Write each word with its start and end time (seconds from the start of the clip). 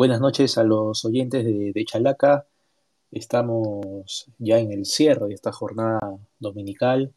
Buenas 0.00 0.22
noches 0.22 0.56
a 0.56 0.64
los 0.64 1.04
oyentes 1.04 1.44
de, 1.44 1.84
Chalaca. 1.84 2.46
Estamos 3.12 4.30
ya 4.38 4.58
en 4.58 4.72
el 4.72 4.86
cierre 4.86 5.26
de 5.26 5.34
esta 5.34 5.52
jornada 5.52 6.00
dominical 6.38 7.12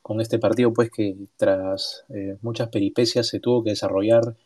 con 0.00 0.20
este 0.20 0.38
partido 0.38 0.72
pues 0.72 0.92
que 0.92 1.16
tras 1.36 2.04
eh, 2.08 2.38
muchas 2.40 2.68
peripecias 2.68 3.26
se 3.26 3.40
tuvo 3.40 3.64
que 3.64 3.70
desarrollar 3.70 4.36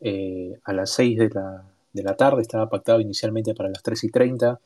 eh, 0.00 0.58
a 0.64 0.72
las 0.72 0.88
6 0.92 1.18
de 1.18 1.28
la, 1.34 1.70
de 1.92 2.02
la, 2.02 2.16
tarde, 2.16 2.40
estaba 2.40 2.70
pactado 2.70 2.98
inicialmente 3.00 3.54
para 3.54 3.68
las 3.68 3.82
3 3.82 4.04
y 4.04 4.10
30, 4.10 4.58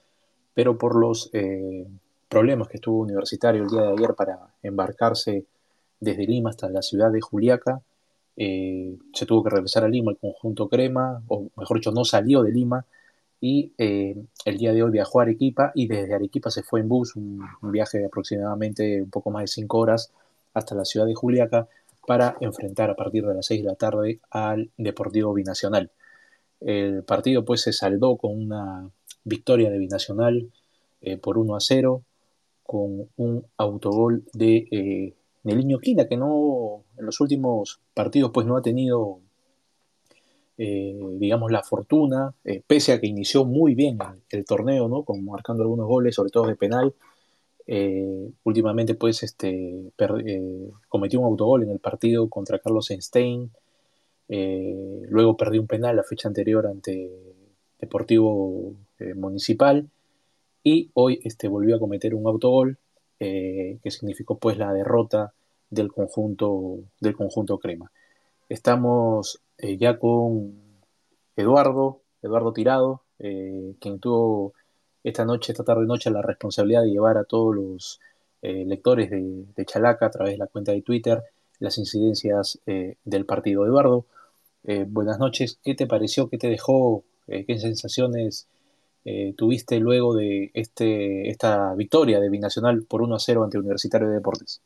pero 0.55 0.79
por 0.79 0.95
los 0.95 1.31
eh, 1.33 1.85
problemas 2.29 2.69
que 2.69 2.79
tuvo 2.79 3.01
Universitario 3.01 3.65
el 3.65 3.71
día 3.71 3.83
de 3.83 3.93
ayer 3.95 4.15
para 4.15 4.55
embarcarse 4.63 5.47
desde 5.99 6.29
Lima 6.29 6.51
hasta 6.51 6.69
la 6.69 6.83
ciudad 6.83 7.11
de 7.11 7.23
Juliaca, 7.23 7.83
eh, 8.41 8.97
se 9.13 9.27
tuvo 9.27 9.43
que 9.43 9.51
regresar 9.51 9.83
a 9.83 9.89
Lima 9.89 10.13
el 10.13 10.17
conjunto 10.17 10.69
Crema, 10.69 11.21
o 11.27 11.49
mejor 11.57 11.79
dicho, 11.79 11.91
no 11.91 12.05
salió 12.05 12.45
de 12.45 12.53
Lima, 12.53 12.87
y 13.41 13.73
eh, 13.79 14.17
el 14.45 14.59
día 14.59 14.73
de 14.73 14.83
hoy 14.85 14.93
viajó 14.93 15.19
a 15.19 15.25
Arequipa 15.25 15.73
y 15.75 15.89
desde 15.89 16.15
Arequipa 16.15 16.49
se 16.51 16.63
fue 16.63 16.81
en 16.81 16.89
bus, 16.89 17.17
un, 17.17 17.45
viaje 17.63 17.99
de 17.99 18.07
aproximadamente 18.07 19.03
un 19.03 19.11
poco 19.11 19.31
más 19.31 19.43
de 19.43 19.49
5 19.49 19.79
horas 19.79 20.13
hasta 20.55 20.77
la 20.77 20.85
ciudad 20.85 21.07
de 21.07 21.15
Juliaca 21.17 21.67
para 22.07 22.37
enfrentar 22.41 22.91
a 22.91 22.97
partir 22.97 23.27
de 23.27 23.35
las 23.35 23.47
6 23.47 23.63
de 23.63 23.69
la 23.69 23.75
tarde 23.75 24.21
al 24.31 24.71
Deportivo 24.77 25.35
Binacional. 25.35 25.91
El 26.61 27.03
partido 27.03 27.45
pues 27.45 27.63
se 27.63 27.73
saldó 27.73 28.17
con 28.17 28.41
una 28.41 28.89
victoria 29.25 29.71
de 29.71 29.79
Binacional 29.79 30.51
eh, 31.01 31.17
por 31.17 31.39
1 31.39 31.57
a 31.57 31.61
0, 31.61 32.03
con 32.63 33.09
un 33.17 33.47
autogol 33.57 34.25
de 34.33 35.17
Neliño 35.49 35.79
Quina, 35.79 36.07
que 36.07 36.19
no 36.19 36.85
en 36.99 37.07
los 37.07 37.21
últimos 37.21 37.81
partidos 37.95 38.31
pues 38.33 38.47
no 38.47 38.57
ha 38.59 38.63
tenido, 38.63 39.21
eh, 40.59 40.99
digamos, 41.15 41.51
la 41.51 41.63
fortuna, 41.63 42.35
eh, 42.45 42.63
pese 42.67 42.93
a 42.93 43.01
que 43.01 43.07
inició 43.07 43.47
muy 43.47 43.75
bien 43.75 43.99
el, 44.01 44.23
el, 44.41 44.45
torneo, 44.45 44.89
¿no? 44.89 45.05
Con, 45.05 45.25
marcando 45.25 45.63
algunos 45.63 45.87
goles, 45.87 46.15
sobre 46.15 46.31
todo 46.31 46.47
de 46.47 46.57
penal. 46.57 46.95
Eh, 47.67 48.31
últimamente 48.45 48.95
pues 48.95 49.23
este, 49.23 49.93
cometió 50.89 51.21
un 51.21 51.27
autogol 51.27 51.63
en 51.63 51.71
el 51.71 51.81
partido 51.81 52.29
contra 52.29 52.59
Carlos 52.59 52.91
Einstein, 52.91 53.51
luego 54.29 55.37
perdió 55.37 55.61
un 55.61 55.67
penal 55.67 55.97
la 55.97 56.03
fecha 56.03 56.29
anterior 56.29 56.67
ante 56.67 57.11
Deportivo 57.79 58.75
Municipal 59.17 59.89
y 60.63 60.91
hoy 60.95 61.21
este, 61.25 61.49
volvió 61.49 61.77
a 61.77 61.79
cometer 61.79 62.15
un 62.15 62.27
autogol 62.27 62.79
que 63.19 63.91
significó 63.91 64.39
pues 64.39 64.57
la 64.57 64.73
derrota 64.73 65.35
del 65.71 65.93
conjunto, 65.93 66.79
del 67.01 67.17
conjunto 67.17 67.59
Crema. 67.59 67.91
Estamos 68.49 69.41
eh, 69.59 69.77
ya 69.77 69.99
con 69.99 70.55
Eduardo, 71.37 72.01
Eduardo 72.23 72.53
Tirado, 72.53 73.03
eh, 73.19 73.75
quien 73.81 74.01
tuvo 74.01 74.55
esta 75.05 75.25
noche, 75.25 75.53
esta 75.53 75.65
tarde 75.65 75.87
noche, 75.87 76.11
la 76.11 76.23
responsabilidad 76.23 76.83
de 76.83 76.91
llevar 76.91 77.19
a 77.19 77.25
todos 77.25 77.55
los 77.55 78.01
eh, 78.43 78.65
lectores 78.67 79.11
de, 79.11 79.45
de, 79.55 79.65
Chalaca 79.67 80.07
a 80.07 80.11
través 80.11 80.35
de 80.35 80.39
la 80.39 80.47
cuenta 80.47 80.73
de 80.73 80.83
Twitter 80.83 81.23
las 81.61 81.77
incidencias 81.79 82.61
del 82.67 83.27
partido. 83.27 83.67
Eduardo, 83.67 84.07
buenas 84.87 85.19
noches. 85.19 85.59
¿Qué 85.65 85.75
te 85.75 85.89
pareció? 85.89 86.29
¿Qué 86.29 86.39
te 86.39 86.47
dejó? 86.49 87.03
¿Qué 87.27 87.59
sensaciones 87.59 88.47
tuviste 89.37 89.81
luego 89.81 90.15
de 90.15 90.53
este, 90.55 91.29
esta 91.29 91.75
victoria 91.75 92.21
de 92.21 92.31
Binacional 92.31 92.85
por 92.85 93.03
1 93.03 93.17
a 93.17 93.19
0 93.19 93.43
ante 93.43 93.59
Universitario 93.59 94.07
de 94.07 94.15
Deportes? 94.15 94.63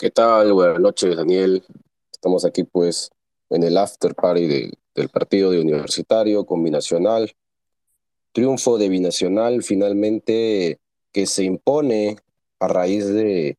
¿Qué 0.00 0.10
tal? 0.10 0.54
Buenas 0.54 0.80
noches, 0.80 1.14
Daniel. 1.14 1.62
Estamos 2.10 2.46
aquí 2.46 2.64
pues 2.64 3.10
en 3.50 3.62
el 3.64 3.76
after 3.76 4.14
party 4.14 4.46
de, 4.46 4.72
del 4.94 5.10
partido 5.10 5.50
de 5.50 5.60
Universitario 5.60 6.46
con 6.46 6.64
Binacional. 6.64 7.30
Triunfo 8.32 8.78
de 8.78 8.88
Binacional 8.88 9.62
finalmente 9.62 10.80
que 11.12 11.26
se 11.26 11.44
impone 11.44 12.16
a 12.60 12.68
raíz 12.68 13.08
de 13.08 13.58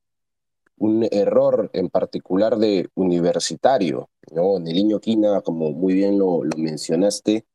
un 0.78 1.08
error 1.12 1.70
en 1.74 1.90
particular 1.90 2.58
de 2.58 2.90
Universitario, 2.96 4.10
¿no? 4.32 4.58
Neliño 4.58 5.00
Quina, 5.00 5.42
como 5.42 5.74
muy 5.74 5.94
bien 5.94 6.18
lo, 6.18 6.44
lo 6.44 6.58
mencionaste, 6.58 7.46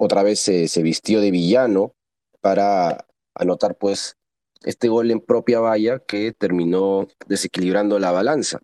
otra 0.00 0.24
vez 0.24 0.40
se, 0.40 0.66
se, 0.66 0.82
vistió 0.82 1.20
de 1.20 1.30
villano 1.30 1.94
para 2.40 3.06
anotar 3.36 3.76
pues 3.76 4.16
este 4.64 4.88
gol 4.88 5.10
en 5.10 5.20
propia 5.20 5.60
valla 5.60 5.98
que 6.00 6.32
terminó 6.32 7.06
desequilibrando 7.26 7.98
la 7.98 8.10
balanza. 8.10 8.60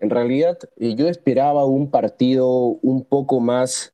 En 0.00 0.10
realidad 0.10 0.58
yo 0.76 1.08
esperaba 1.08 1.64
un 1.64 1.90
partido 1.90 2.48
un 2.48 3.04
poco 3.04 3.40
más 3.40 3.92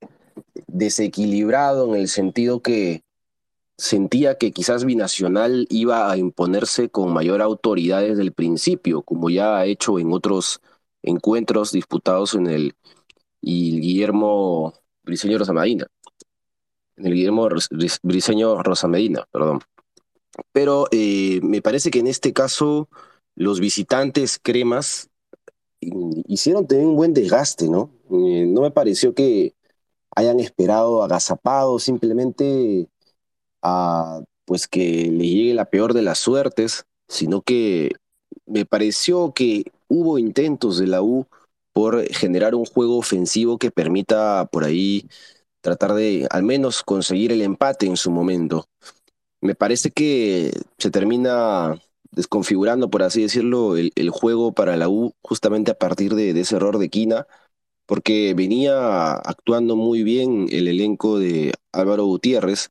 desequilibrado 0.67 1.95
en 1.95 2.01
el 2.01 2.09
sentido 2.09 2.61
que 2.61 3.03
sentía 3.77 4.39
que 4.39 4.53
quizás 4.53 4.85
Binacional 4.85 5.67
iba 5.71 6.11
a 6.11 6.17
imponerse 6.17 6.89
con 6.89 7.13
mayor 7.13 7.43
autoridad 7.43 8.03
desde 8.03 8.23
el 8.23 8.33
principio, 8.33 9.03
como 9.03 9.31
ya 9.31 9.59
ha 9.59 9.67
hecho 9.67 9.99
en 9.99 10.13
otros 10.13 10.61
encuentros 11.03 11.73
disputados 11.73 12.35
en 12.35 12.47
el 12.47 12.75
y 13.41 13.81
Guillermo 13.81 14.73
Briceño 15.03 15.39
Rosamadina 15.39 15.89
en 16.97 17.07
el 17.07 17.15
Guillermo 17.15 17.49
Briseño 18.03 18.63
Rosa 18.63 18.89
Medina, 18.89 19.27
perdón. 19.31 19.61
Pero 20.53 20.87
eh, 20.91 21.41
me 21.43 21.63
parece 21.63 21.91
que 21.91 22.01
en 22.01 22.07
este 22.07 22.33
caso 22.33 22.89
los 23.35 23.61
visitantes 23.61 24.39
cremas 24.43 25.09
hicieron 25.81 26.67
también 26.67 26.91
un 26.91 26.97
buen 26.97 27.15
desgaste, 27.15 27.69
¿no? 27.69 27.91
Eh, 28.11 28.47
no 28.47 28.63
me 28.63 28.71
pareció 28.71 29.15
que 29.15 29.55
hayan 30.15 30.41
esperado 30.41 31.03
agazapado 31.03 31.79
simplemente 31.79 32.89
a 33.63 34.23
pues 34.45 34.67
que 34.67 35.11
le 35.11 35.29
llegue 35.29 35.55
la 35.55 35.67
peor 35.67 35.95
de 35.95 36.03
las 36.03 36.19
suertes, 36.19 36.85
sino 37.09 37.43
que 37.43 37.93
me 38.47 38.67
pareció 38.67 39.33
que 39.33 39.65
hubo 39.89 40.19
intentos 40.19 40.79
de 40.79 40.87
la 40.87 41.03
U 41.03 41.27
por 41.73 42.07
generar 42.13 42.55
un 42.55 42.67
juego 42.67 42.99
ofensivo 42.99 43.59
que 43.59 43.71
permita 43.71 44.47
por 44.53 44.65
ahí 44.65 45.09
tratar 45.61 45.95
de 45.95 46.27
al 46.31 46.43
menos 46.43 46.83
conseguir 46.83 47.33
el 47.33 47.43
empate 47.43 47.87
en 47.87 47.97
su 47.97 48.11
momento. 48.11 48.67
Me 49.43 49.55
parece 49.57 49.91
que 49.91 50.53
se 50.79 50.91
termina 50.91 51.79
desconfigurando, 52.13 52.91
por 52.91 53.03
así 53.03 53.23
decirlo, 53.23 53.77
el, 53.77 53.93
el 53.97 54.11
juego 54.11 54.53
para 54.55 54.77
la 54.77 54.89
U 54.89 55.15
justamente 55.23 55.73
a 55.73 55.79
partir 55.79 56.15
de, 56.15 56.31
ese 56.41 56.57
error 56.57 56.79
de 56.79 56.89
Quina, 56.89 57.27
porque 57.87 58.35
venía 58.35 59.15
actuando 59.15 59.77
muy 59.77 60.05
bien 60.05 60.49
el 60.51 60.69
elenco 60.69 61.19
de 61.19 61.55
Álvaro 61.73 62.07
Gutiérrez, 62.07 62.71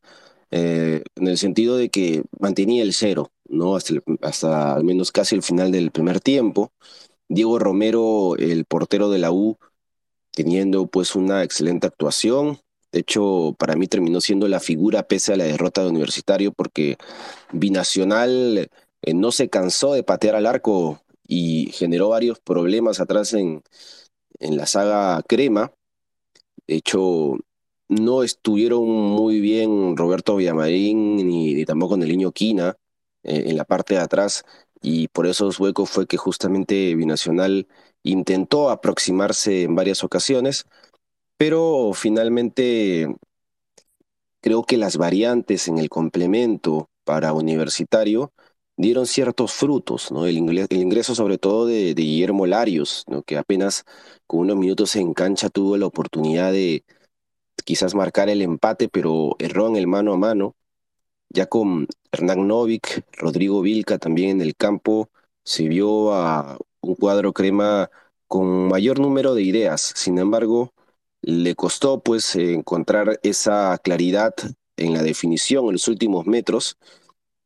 eh, 0.51 1.03
en 1.15 1.27
el 1.27 1.37
sentido 1.37 1.77
de 1.77 1.89
que 1.89 2.23
mantenía 2.39 2.83
el 2.83 2.93
cero, 2.93 3.31
¿no? 3.49 3.75
Hasta, 3.75 3.95
hasta 4.21 4.75
al 4.75 4.83
menos 4.85 5.11
casi 5.11 5.35
el 5.35 5.43
final 5.43 5.71
del 5.71 5.91
primer 5.91 6.21
tiempo. 6.21 6.71
Diego 7.29 7.59
Romero, 7.59 8.35
el 8.37 8.65
portero 8.65 9.09
de 9.09 9.19
la 9.19 9.31
U, 9.31 9.57
teniendo 10.33 10.87
pues 10.87 11.15
una 11.15 11.43
excelente 11.43 11.87
actuación, 11.87 12.59
de 12.91 12.99
hecho, 12.99 13.55
para 13.57 13.75
mí 13.75 13.87
terminó 13.87 14.19
siendo 14.21 14.47
la 14.47 14.59
figura 14.59 15.07
pese 15.07 15.33
a 15.33 15.37
la 15.37 15.45
derrota 15.45 15.81
de 15.81 15.89
Universitario 15.89 16.51
porque 16.51 16.97
Binacional 17.51 18.69
eh, 19.01 19.13
no 19.13 19.31
se 19.31 19.49
cansó 19.49 19.93
de 19.93 20.03
patear 20.03 20.35
al 20.35 20.45
arco 20.45 21.01
y 21.25 21.71
generó 21.73 22.09
varios 22.09 22.39
problemas 22.39 22.99
atrás 22.99 23.33
en, 23.33 23.63
en 24.39 24.57
la 24.57 24.65
saga 24.65 25.21
Crema. 25.23 25.71
De 26.67 26.75
hecho, 26.75 27.37
no 27.87 28.23
estuvieron 28.23 28.87
muy 28.87 29.39
bien 29.39 29.95
Roberto 29.97 30.35
Villamarín 30.35 31.15
ni, 31.17 31.53
ni 31.53 31.65
tampoco 31.65 31.97
Neliño 31.97 32.31
Quina 32.31 32.77
eh, 33.23 33.43
en 33.47 33.57
la 33.57 33.65
parte 33.65 33.95
de 33.95 34.01
atrás 34.01 34.43
y 34.81 35.07
por 35.09 35.27
esos 35.27 35.59
huecos 35.59 35.89
fue 35.89 36.07
que 36.07 36.17
justamente 36.17 36.95
Binacional 36.95 37.67
intentó 38.03 38.69
aproximarse 38.69 39.63
en 39.63 39.75
varias 39.75 40.03
ocasiones, 40.03 40.65
pero 41.41 41.91
finalmente 41.95 43.15
creo 44.41 44.61
que 44.61 44.77
las 44.77 44.97
variantes 44.97 45.67
en 45.67 45.79
el 45.79 45.89
complemento 45.89 46.91
para 47.03 47.33
universitario 47.33 48.31
dieron 48.77 49.07
ciertos 49.07 49.51
frutos, 49.51 50.11
¿no? 50.11 50.27
El, 50.27 50.37
ingreso, 50.37 50.67
el 50.69 50.81
ingreso 50.81 51.15
sobre 51.15 51.39
todo 51.39 51.65
de, 51.65 51.95
de 51.95 52.01
Guillermo 52.03 52.45
Larios, 52.45 53.05
¿no? 53.07 53.23
que 53.23 53.39
apenas 53.39 53.85
con 54.27 54.41
unos 54.41 54.57
minutos 54.57 54.95
en 54.95 55.15
cancha 55.15 55.49
tuvo 55.49 55.77
la 55.77 55.87
oportunidad 55.87 56.51
de 56.51 56.83
quizás 57.65 57.95
marcar 57.95 58.29
el 58.29 58.43
empate, 58.43 58.87
pero 58.87 59.35
erró 59.39 59.67
en 59.67 59.77
el 59.77 59.87
mano 59.87 60.13
a 60.13 60.17
mano. 60.17 60.55
Ya 61.29 61.47
con 61.47 61.87
Hernán 62.11 62.47
Novik, 62.47 63.03
Rodrigo 63.13 63.61
Vilca 63.61 63.97
también 63.97 64.29
en 64.29 64.41
el 64.41 64.55
campo, 64.55 65.09
se 65.43 65.67
vio 65.67 66.13
a 66.13 66.59
un 66.81 66.93
cuadro 66.93 67.33
crema 67.33 67.89
con 68.27 68.67
mayor 68.67 68.99
número 68.99 69.33
de 69.33 69.41
ideas. 69.41 69.81
Sin 69.95 70.19
embargo, 70.19 70.71
le 71.21 71.55
costó 71.55 72.01
pues 72.01 72.35
encontrar 72.35 73.19
esa 73.23 73.77
claridad 73.83 74.33
en 74.77 74.93
la 74.93 75.03
definición 75.03 75.65
en 75.65 75.73
los 75.73 75.87
últimos 75.87 76.25
metros, 76.25 76.77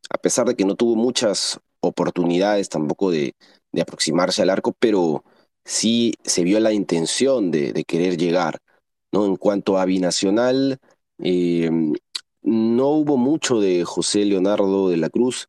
a 0.09 0.17
pesar 0.17 0.47
de 0.47 0.55
que 0.55 0.65
no 0.65 0.75
tuvo 0.75 0.95
muchas 0.95 1.59
oportunidades 1.81 2.69
tampoco 2.69 3.11
de, 3.11 3.35
de 3.71 3.81
aproximarse 3.81 4.41
al 4.41 4.49
arco, 4.49 4.73
pero 4.79 5.23
sí 5.63 6.13
se 6.23 6.43
vio 6.43 6.59
la 6.59 6.73
intención 6.73 7.51
de, 7.51 7.73
de, 7.73 7.83
querer 7.83 8.17
llegar. 8.17 8.59
¿no? 9.11 9.25
En 9.25 9.35
cuanto 9.35 9.77
a 9.77 9.85
binacional, 9.85 10.79
eh, 11.19 11.69
no 12.41 12.89
hubo 12.89 13.17
mucho 13.17 13.59
de 13.59 13.83
José 13.83 14.25
Leonardo 14.25 14.89
de 14.89 14.97
la 14.97 15.09
Cruz, 15.09 15.47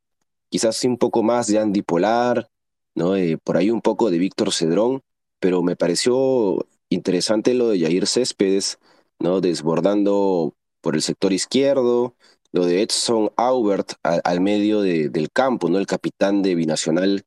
quizás 0.49 0.82
un 0.84 0.99
poco 0.99 1.23
más 1.23 1.46
de 1.46 1.58
Andy 1.58 1.82
Polar, 1.82 2.49
¿no? 2.94 3.17
Eh, 3.17 3.38
por 3.43 3.56
ahí 3.56 3.70
un 3.70 3.82
poco 3.82 4.11
de 4.11 4.19
Víctor 4.19 4.52
Cedrón, 4.52 5.02
pero 5.38 5.62
me 5.62 5.76
pareció 5.76 6.67
interesante 6.88 7.55
lo 7.55 7.69
de 7.69 7.81
Jair 7.81 8.06
Céspedes, 8.06 8.79
¿no? 9.19 9.41
Desbordando 9.41 10.55
por 10.81 10.94
el 10.94 11.03
sector 11.03 11.33
izquierdo, 11.33 12.17
lo 12.53 12.65
de 12.67 12.83
Edson 12.83 13.31
Aubert 13.37 13.93
al 14.03 14.41
medio 14.41 14.81
del 14.83 15.31
campo, 15.33 15.69
¿no? 15.69 15.79
El 15.79 15.87
capitán 15.87 16.43
de 16.43 16.55
Binacional, 16.55 17.25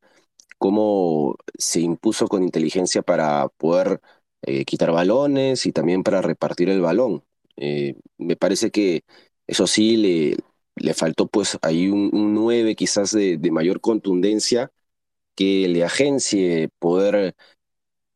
cómo 0.57 1.35
se 1.57 1.81
impuso 1.81 2.27
con 2.27 2.43
inteligencia 2.43 3.01
para 3.01 3.47
poder 3.57 4.01
eh, 4.43 4.65
quitar 4.65 4.91
balones 4.91 5.65
y 5.65 5.71
también 5.71 6.03
para 6.03 6.21
repartir 6.21 6.69
el 6.69 6.81
balón. 6.81 7.23
Eh, 7.57 7.95
me 8.17 8.35
parece 8.35 8.71
que 8.71 9.03
eso 9.47 9.67
sí 9.67 9.97
le, 9.97 10.37
le 10.75 10.93
faltó 10.93 11.27
pues 11.27 11.57
ahí 11.61 11.89
un, 11.89 12.09
un 12.13 12.33
9 12.33 12.75
quizás 12.75 13.11
de, 13.11 13.37
de 13.37 13.51
mayor 13.51 13.81
contundencia 13.81 14.71
que 15.35 15.67
le 15.67 15.83
agencie 15.83 16.69
poder 16.79 17.35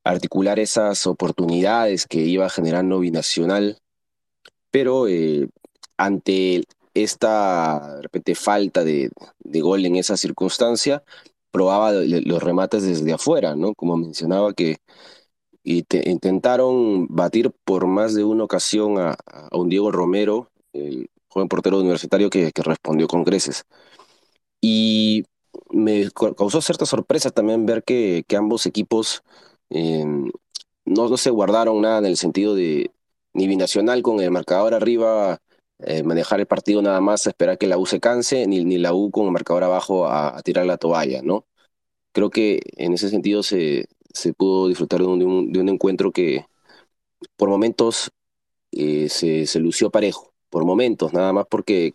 articular 0.03 0.59
esas 0.59 1.07
oportunidades 1.07 2.07
que 2.07 2.19
iba 2.19 2.50
generando 2.50 3.00
Binacional, 3.00 3.77
pero 4.71 5.07
eh, 5.07 5.47
ante 5.97 6.63
esta 6.94 7.95
de 7.97 8.01
repente 8.03 8.35
falta 8.35 8.83
de, 8.83 9.09
de, 9.39 9.61
gol 9.61 9.85
en 9.85 9.95
esa 9.95 10.17
circunstancia, 10.17 11.03
probaba 11.51 11.91
los 11.94 12.44
remates 12.44 12.83
desde 12.83 13.13
afuera, 13.13 13.55
¿no? 13.55 13.73
Como 13.75 13.97
mencionaba 13.97 14.53
que 14.53 14.77
intentaron 15.63 17.07
batir 17.07 17.51
por 17.63 17.88
más 17.88 18.13
de 18.15 18.23
una 18.23 18.44
ocasión 18.44 18.99
a, 18.99 19.15
a, 19.25 19.57
un 19.57 19.69
Diego 19.69 19.91
Romero, 19.91 20.49
el 20.73 21.09
joven 21.29 21.47
portero 21.47 21.79
universitario 21.79 22.29
que, 22.29 22.51
que 22.51 22.63
respondió 22.63 23.07
con 23.07 23.23
creces. 23.23 23.63
Y 24.61 25.25
me 25.69 26.09
causó 26.11 26.61
cierta 26.61 26.85
sorpresa 26.85 27.29
también 27.29 27.65
ver 27.65 27.83
que 27.83 28.25
ambos 28.35 28.65
equipos 28.65 29.23
eh, 29.73 30.05
no, 30.85 31.17
se 31.17 31.29
guardaron 31.31 31.81
nada 31.81 31.99
en 31.99 32.05
el 32.05 32.17
sentido 32.17 32.55
de 32.55 32.91
ni 33.33 33.47
binacional 33.47 34.03
con 34.03 34.19
el 34.21 34.31
marcador 34.31 34.73
arriba, 34.73 35.39
eh, 35.79 36.03
manejar 36.03 36.39
el 36.39 36.47
partido 36.47 36.81
nada 36.81 37.01
más, 37.01 37.25
esperar 37.27 37.57
que 37.57 37.67
la 37.67 37.77
U 37.77 37.85
se 37.85 37.99
canse, 37.99 38.47
ni, 38.47 38.63
ni 38.63 38.77
la 38.77 38.93
U 38.93 39.11
con 39.11 39.25
el 39.25 39.31
marcador 39.31 39.63
abajo 39.63 40.07
a, 40.07 40.41
tirar 40.43 40.65
la 40.65 40.77
toalla, 40.77 41.21
¿no? 41.23 41.45
Creo 42.13 42.29
que 42.29 42.61
en 42.77 42.93
ese 42.93 43.09
sentido 43.09 43.43
se, 43.43 43.87
se 44.13 44.33
pudo 44.33 44.67
disfrutar 44.67 45.01
de 45.01 45.07
un, 45.07 45.19
de 45.19 45.25
un, 45.25 45.51
de 45.51 45.59
un 45.61 45.69
encuentro 45.69 46.11
que 46.11 46.45
por 47.37 47.49
momentos 47.49 48.11
eh, 48.71 49.09
se, 49.09 49.45
se, 49.47 49.59
lució 49.59 49.91
parejo, 49.91 50.33
por 50.49 50.65
momentos, 50.65 51.13
nada 51.13 51.33
más 51.33 51.45
porque 51.49 51.93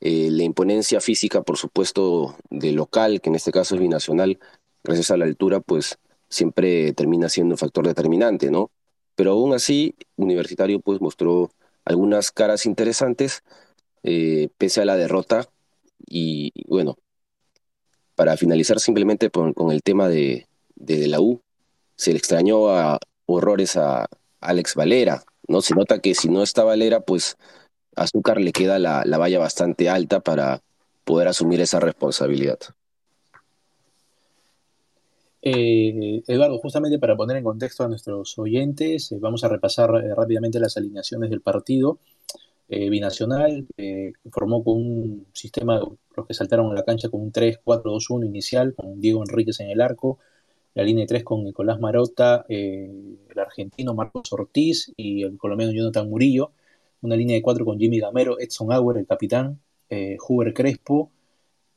eh, 0.00 0.30
la 0.30 0.42
imponencia 0.44 1.00
física, 1.00 1.42
por 1.42 1.58
supuesto, 1.58 2.36
de 2.50 2.72
local, 2.72 3.20
que 3.20 3.30
en 3.30 3.36
este 3.36 3.52
caso 3.52 3.74
es 3.76 3.80
binacional, 3.80 4.38
gracias 4.84 5.10
a 5.12 5.16
la 5.16 5.26
altura, 5.26 5.60
pues 5.60 5.98
siempre 6.32 6.92
termina 6.94 7.28
siendo 7.28 7.54
un 7.54 7.58
factor 7.58 7.86
determinante, 7.86 8.50
¿no? 8.50 8.70
Pero 9.14 9.32
aún 9.32 9.54
así, 9.54 9.94
Universitario 10.16 10.80
pues 10.80 11.00
mostró 11.00 11.50
algunas 11.84 12.32
caras 12.32 12.66
interesantes, 12.66 13.42
eh, 14.02 14.48
pese 14.58 14.80
a 14.82 14.84
la 14.84 14.96
derrota, 14.96 15.48
y, 16.06 16.52
bueno, 16.66 16.96
para 18.14 18.36
finalizar 18.36 18.80
simplemente 18.80 19.30
con, 19.30 19.54
el 19.70 19.82
tema 19.82 20.08
de, 20.08 20.46
de, 20.74 21.08
la 21.08 21.20
U, 21.20 21.40
se 21.96 22.12
le 22.12 22.18
extrañó 22.18 22.68
a 22.70 22.98
horrores 23.26 23.76
a 23.76 24.06
Alex 24.40 24.74
Valera, 24.74 25.24
¿no? 25.48 25.62
Se 25.62 25.74
nota 25.74 26.00
que 26.00 26.14
si 26.14 26.28
no 26.28 26.42
está 26.42 26.64
Valera, 26.64 27.00
pues 27.00 27.36
Azúcar 27.96 28.40
le 28.40 28.52
queda 28.52 28.78
la, 28.78 29.04
la 29.04 29.18
valla 29.18 29.38
bastante 29.38 29.88
alta 29.90 30.20
para 30.20 30.62
poder 31.04 31.28
asumir 31.28 31.60
esa 31.60 31.80
responsabilidad. 31.80 32.58
Eh, 35.44 36.22
Eduardo, 36.28 36.58
justamente 36.58 37.00
para 37.00 37.16
poner 37.16 37.36
en 37.36 37.44
contexto 37.44 37.82
a 37.82 37.88
nuestros 37.88 38.38
oyentes, 38.38 39.10
eh, 39.10 39.18
vamos 39.20 39.42
a 39.42 39.48
repasar 39.48 39.90
eh, 39.96 40.14
rápidamente 40.14 40.60
las 40.60 40.76
alineaciones 40.76 41.30
del 41.30 41.40
partido. 41.40 41.98
Eh, 42.68 42.88
binacional 42.88 43.66
formó 44.30 44.64
con 44.64 44.76
un 44.78 45.26
sistema, 45.34 45.80
los 46.16 46.26
que 46.26 46.34
saltaron 46.34 46.70
a 46.70 46.74
la 46.74 46.84
cancha 46.84 47.10
con 47.10 47.20
un 47.20 47.32
3-4-2-1 47.32 48.24
inicial, 48.26 48.74
con 48.74 49.00
Diego 49.00 49.22
Enríquez 49.22 49.60
en 49.60 49.70
el 49.70 49.80
arco, 49.80 50.18
la 50.74 50.84
línea 50.84 51.02
de 51.02 51.08
3 51.08 51.24
con 51.24 51.44
Nicolás 51.44 51.80
Marota, 51.80 52.46
el 52.48 53.18
argentino 53.36 53.94
Marcos 53.94 54.32
Ortiz 54.32 54.92
y 54.96 55.22
el 55.22 55.36
colombiano 55.38 55.72
Jonathan 55.72 56.08
Murillo, 56.08 56.52
una 57.02 57.16
línea 57.16 57.36
de 57.36 57.42
4 57.42 57.64
con 57.64 57.78
Jimmy 57.78 58.00
Gamero, 58.00 58.38
Edson 58.40 58.72
Auer, 58.72 58.98
el 58.98 59.06
capitán, 59.06 59.60
Huber 60.26 60.54
Crespo 60.54 61.10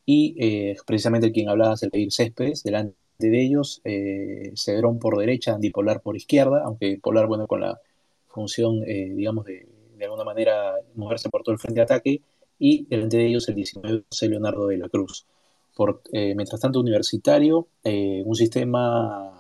y 0.05 0.75
precisamente 0.85 1.27
el 1.27 1.33
quien 1.33 1.49
hablaba 1.49 1.73
es 1.73 1.83
el 1.83 1.91
Pedir 1.91 2.13
Céspedes, 2.13 2.63
delante 2.63 2.95
de 3.17 3.41
ellos, 3.41 3.81
eh, 3.83 4.51
Cedrón 4.55 4.99
por 4.99 5.17
derecha, 5.17 5.53
Andy 5.53 5.69
por 5.71 6.15
izquierda, 6.15 6.63
aunque 6.65 6.99
Polar, 7.01 7.27
bueno, 7.27 7.47
con 7.47 7.61
la 7.61 7.79
función, 8.27 8.83
eh, 8.85 9.11
digamos, 9.15 9.45
de, 9.45 9.67
de, 9.97 10.05
alguna 10.05 10.23
manera 10.23 10.75
moverse 10.95 11.29
por 11.29 11.43
todo 11.43 11.53
el 11.53 11.59
frente 11.59 11.79
de 11.79 11.83
ataque, 11.83 12.21
y 12.59 12.85
delante 12.85 13.17
de 13.17 13.27
ellos 13.27 13.47
el 13.49 13.55
19 13.55 14.03
José 14.09 14.29
Leonardo 14.29 14.67
de 14.67 14.77
la 14.77 14.89
Cruz. 14.89 15.25
Por, 15.75 16.01
eh, 16.11 16.35
mientras 16.35 16.61
tanto, 16.61 16.79
universitario, 16.79 17.67
eh, 17.83 18.21
un 18.25 18.35
sistema, 18.35 19.31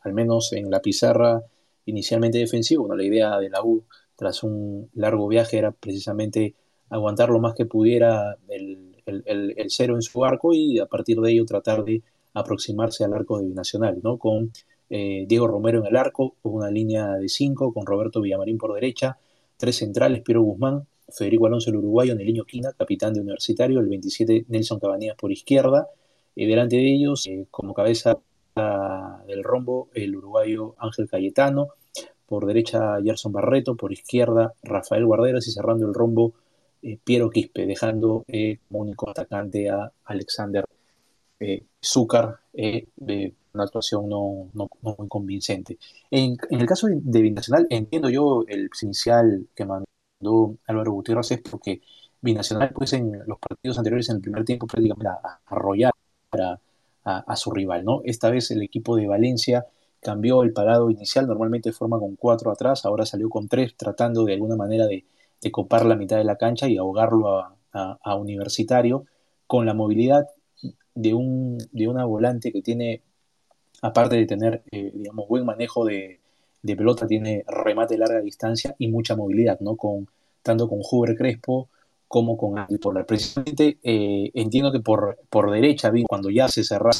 al 0.00 0.12
menos 0.12 0.52
en 0.52 0.70
la 0.70 0.80
pizarra, 0.80 1.42
inicialmente 1.86 2.38
defensivo. 2.38 2.82
Bueno, 2.82 2.96
la 2.96 3.04
idea 3.04 3.38
de 3.38 3.50
la 3.50 3.62
U, 3.62 3.84
tras 4.16 4.42
un 4.42 4.90
largo 4.94 5.28
viaje, 5.28 5.58
era 5.58 5.72
precisamente 5.72 6.54
aguantar 6.90 7.30
lo 7.30 7.40
más 7.40 7.54
que 7.54 7.66
pudiera 7.66 8.36
el 8.48 8.87
el, 9.08 9.54
cero 9.68 9.94
en 9.94 10.02
su 10.02 10.24
arco 10.24 10.54
y 10.54 10.78
a 10.78 10.86
partir 10.86 11.20
de 11.20 11.32
ello 11.32 11.44
tratar 11.44 11.84
de 11.84 12.02
aproximarse 12.34 13.04
al 13.04 13.14
arco 13.14 13.38
de 13.38 13.46
Binacional, 13.46 14.00
¿no? 14.02 14.18
Con 14.18 14.52
eh, 14.90 15.24
Diego 15.28 15.46
Romero 15.46 15.80
en 15.80 15.86
el 15.86 15.96
arco, 15.96 16.34
con 16.42 16.54
una 16.54 16.70
línea 16.70 17.14
de 17.14 17.28
cinco, 17.28 17.72
con 17.72 17.86
Roberto 17.86 18.20
Villamarín 18.20 18.58
por 18.58 18.74
derecha, 18.74 19.18
tres 19.56 19.76
centrales, 19.76 20.22
Piero 20.22 20.42
Guzmán, 20.42 20.86
Federico 21.08 21.46
Alonso 21.46 21.70
el 21.70 21.76
uruguayo, 21.76 22.14
Neliño 22.14 22.44
Quina, 22.44 22.72
capitán 22.72 23.14
de 23.14 23.20
Universitario, 23.20 23.80
el 23.80 23.88
27 23.88 24.44
Nelson 24.48 24.78
Cabanillas 24.78 25.16
por 25.16 25.32
izquierda, 25.32 25.88
y 26.34 26.46
delante 26.46 26.76
de 26.76 26.94
ellos, 26.94 27.26
eh, 27.26 27.46
como 27.50 27.74
cabeza 27.74 28.18
del 29.26 29.44
rombo, 29.44 29.88
el 29.94 30.16
uruguayo 30.16 30.74
Ángel 30.78 31.08
Cayetano, 31.08 31.68
por 32.26 32.44
derecha 32.46 33.00
Gerson 33.02 33.32
Barreto, 33.32 33.74
por 33.76 33.92
izquierda 33.92 34.54
Rafael 34.62 35.06
Guarderas 35.06 35.46
y 35.48 35.52
cerrando 35.52 35.86
el 35.86 35.94
rombo 35.94 36.34
Piero 37.04 37.30
Quispe, 37.30 37.66
dejando 37.66 38.24
eh, 38.28 38.58
como 38.68 38.80
único 38.80 39.10
atacante 39.10 39.68
a 39.68 39.90
Alexander 40.04 40.64
eh, 41.40 41.64
Zúcar, 41.84 42.40
eh, 42.54 42.86
una 43.54 43.64
actuación 43.64 44.08
no, 44.08 44.48
no, 44.54 44.68
muy 44.82 45.08
convincente. 45.08 45.78
En, 46.10 46.36
el 46.50 46.66
caso 46.66 46.86
de, 46.90 47.20
Binacional, 47.22 47.66
entiendo 47.70 48.08
yo 48.08 48.44
el 48.46 48.70
inicial 48.82 49.46
que 49.54 49.64
mandó 49.64 50.56
Álvaro 50.66 50.92
Gutiérrez 50.92 51.32
es 51.32 51.42
porque 51.42 51.80
Binacional, 52.20 52.70
pues 52.72 52.92
en 52.92 53.22
los 53.26 53.38
partidos 53.38 53.78
anteriores, 53.78 54.08
en 54.08 54.16
el 54.16 54.22
primer 54.22 54.44
tiempo, 54.44 54.66
prácticamente 54.66 55.08
a, 55.08 55.40
arrollar 55.46 55.92
a, 56.32 56.58
a, 57.04 57.18
a, 57.18 57.36
su 57.36 57.50
rival, 57.52 57.84
¿no? 57.84 58.02
Esta 58.04 58.30
vez 58.30 58.50
el 58.50 58.62
equipo 58.62 58.96
de 58.96 59.06
Valencia 59.06 59.66
cambió 60.00 60.42
el 60.42 60.52
parado 60.52 60.90
inicial, 60.90 61.26
normalmente 61.26 61.72
forma 61.72 61.98
con 61.98 62.16
cuatro 62.16 62.50
atrás, 62.50 62.84
ahora 62.84 63.06
salió 63.06 63.28
con 63.28 63.48
tres, 63.48 63.76
tratando 63.76 64.24
de 64.24 64.34
alguna 64.34 64.56
manera 64.56 64.86
de 64.86 65.04
de 65.40 65.50
copar 65.52 65.86
la 65.86 65.96
mitad 65.96 66.16
de 66.16 66.24
la 66.24 66.36
cancha 66.36 66.68
y 66.68 66.76
ahogarlo 66.76 67.38
a, 67.38 67.54
Universitario 68.16 69.04
con 69.46 69.64
la 69.64 69.74
movilidad 69.74 70.26
de, 70.94 71.14
un, 71.14 71.58
de 71.70 71.86
una 71.86 72.04
volante 72.04 72.50
que 72.50 72.60
tiene, 72.60 73.02
aparte 73.82 74.16
de 74.16 74.26
tener, 74.26 74.62
eh, 74.72 74.90
digamos, 74.92 75.28
buen 75.28 75.44
manejo 75.44 75.84
de, 75.84 76.18
de, 76.62 76.76
pelota, 76.76 77.06
tiene 77.06 77.44
remate 77.46 77.94
de 77.94 77.98
larga 77.98 78.20
distancia 78.20 78.74
y 78.78 78.88
mucha 78.88 79.14
movilidad, 79.14 79.60
¿no? 79.60 79.76
Con, 79.76 80.08
tanto 80.42 80.68
con 80.68 80.80
Huber 80.82 81.14
Crespo 81.16 81.68
como 82.08 82.36
con 82.36 82.58
Andy 82.58 82.78
Polar. 82.78 83.06
Precisamente 83.06 83.78
eh, 83.82 84.30
entiendo 84.34 84.72
que 84.72 84.80
por, 84.80 85.18
por 85.30 85.50
derecha, 85.50 85.92
cuando 86.08 86.30
ya 86.30 86.48
se 86.48 86.64
cerraba, 86.64 86.94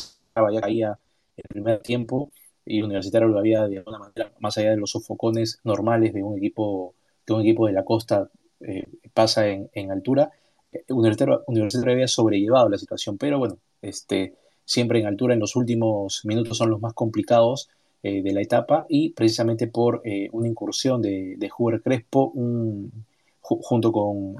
ya 0.52 0.60
caía 0.60 0.98
el 1.36 1.44
primer 1.48 1.80
tiempo, 1.80 2.30
y 2.64 2.82
Universitario 2.82 3.28
lo 3.28 3.38
había 3.38 3.66
de 3.66 3.78
alguna 3.78 3.98
manera, 3.98 4.32
más 4.40 4.58
allá 4.58 4.70
de 4.70 4.76
los 4.76 4.90
sofocones 4.90 5.60
normales 5.64 6.12
de 6.12 6.22
un 6.22 6.36
equipo 6.36 6.94
que 7.28 7.34
un 7.34 7.42
equipo 7.42 7.66
de 7.66 7.74
la 7.74 7.84
costa 7.84 8.30
eh, 8.60 8.86
pasa 9.12 9.46
en, 9.46 9.68
en 9.74 9.90
altura. 9.90 10.30
Eh, 10.72 10.82
Universitario, 10.88 11.44
Universitario 11.46 11.92
había 11.92 12.08
sobrellevado 12.08 12.70
la 12.70 12.78
situación, 12.78 13.18
pero 13.18 13.38
bueno, 13.38 13.58
este, 13.82 14.34
siempre 14.64 14.98
en 15.00 15.06
altura 15.06 15.34
en 15.34 15.40
los 15.40 15.54
últimos 15.54 16.24
minutos 16.24 16.56
son 16.56 16.70
los 16.70 16.80
más 16.80 16.94
complicados 16.94 17.68
eh, 18.02 18.22
de 18.22 18.32
la 18.32 18.40
etapa 18.40 18.86
y 18.88 19.10
precisamente 19.10 19.66
por 19.66 20.02
una 20.32 20.48
incursión 20.48 21.02
de, 21.02 21.34
de 21.36 21.50
Huber 21.56 21.82
Crespo 21.82 22.30
un, 22.34 23.04
junto 23.40 23.92
con 23.92 24.36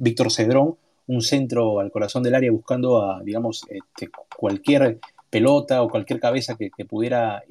Víctor 0.00 0.30
Cedrón, 0.30 0.76
un 1.06 1.22
centro 1.22 1.80
al 1.80 1.90
corazón 1.90 2.22
del 2.22 2.34
área 2.34 2.50
buscando 2.50 3.00
a, 3.00 3.22
digamos, 3.22 3.64
este, 3.68 4.10
cualquier 4.36 4.98
pelota 5.32 5.82
o 5.82 5.88
cualquier 5.88 6.20
cabeza 6.20 6.56
que, 6.56 6.70
pudiera 6.84 7.42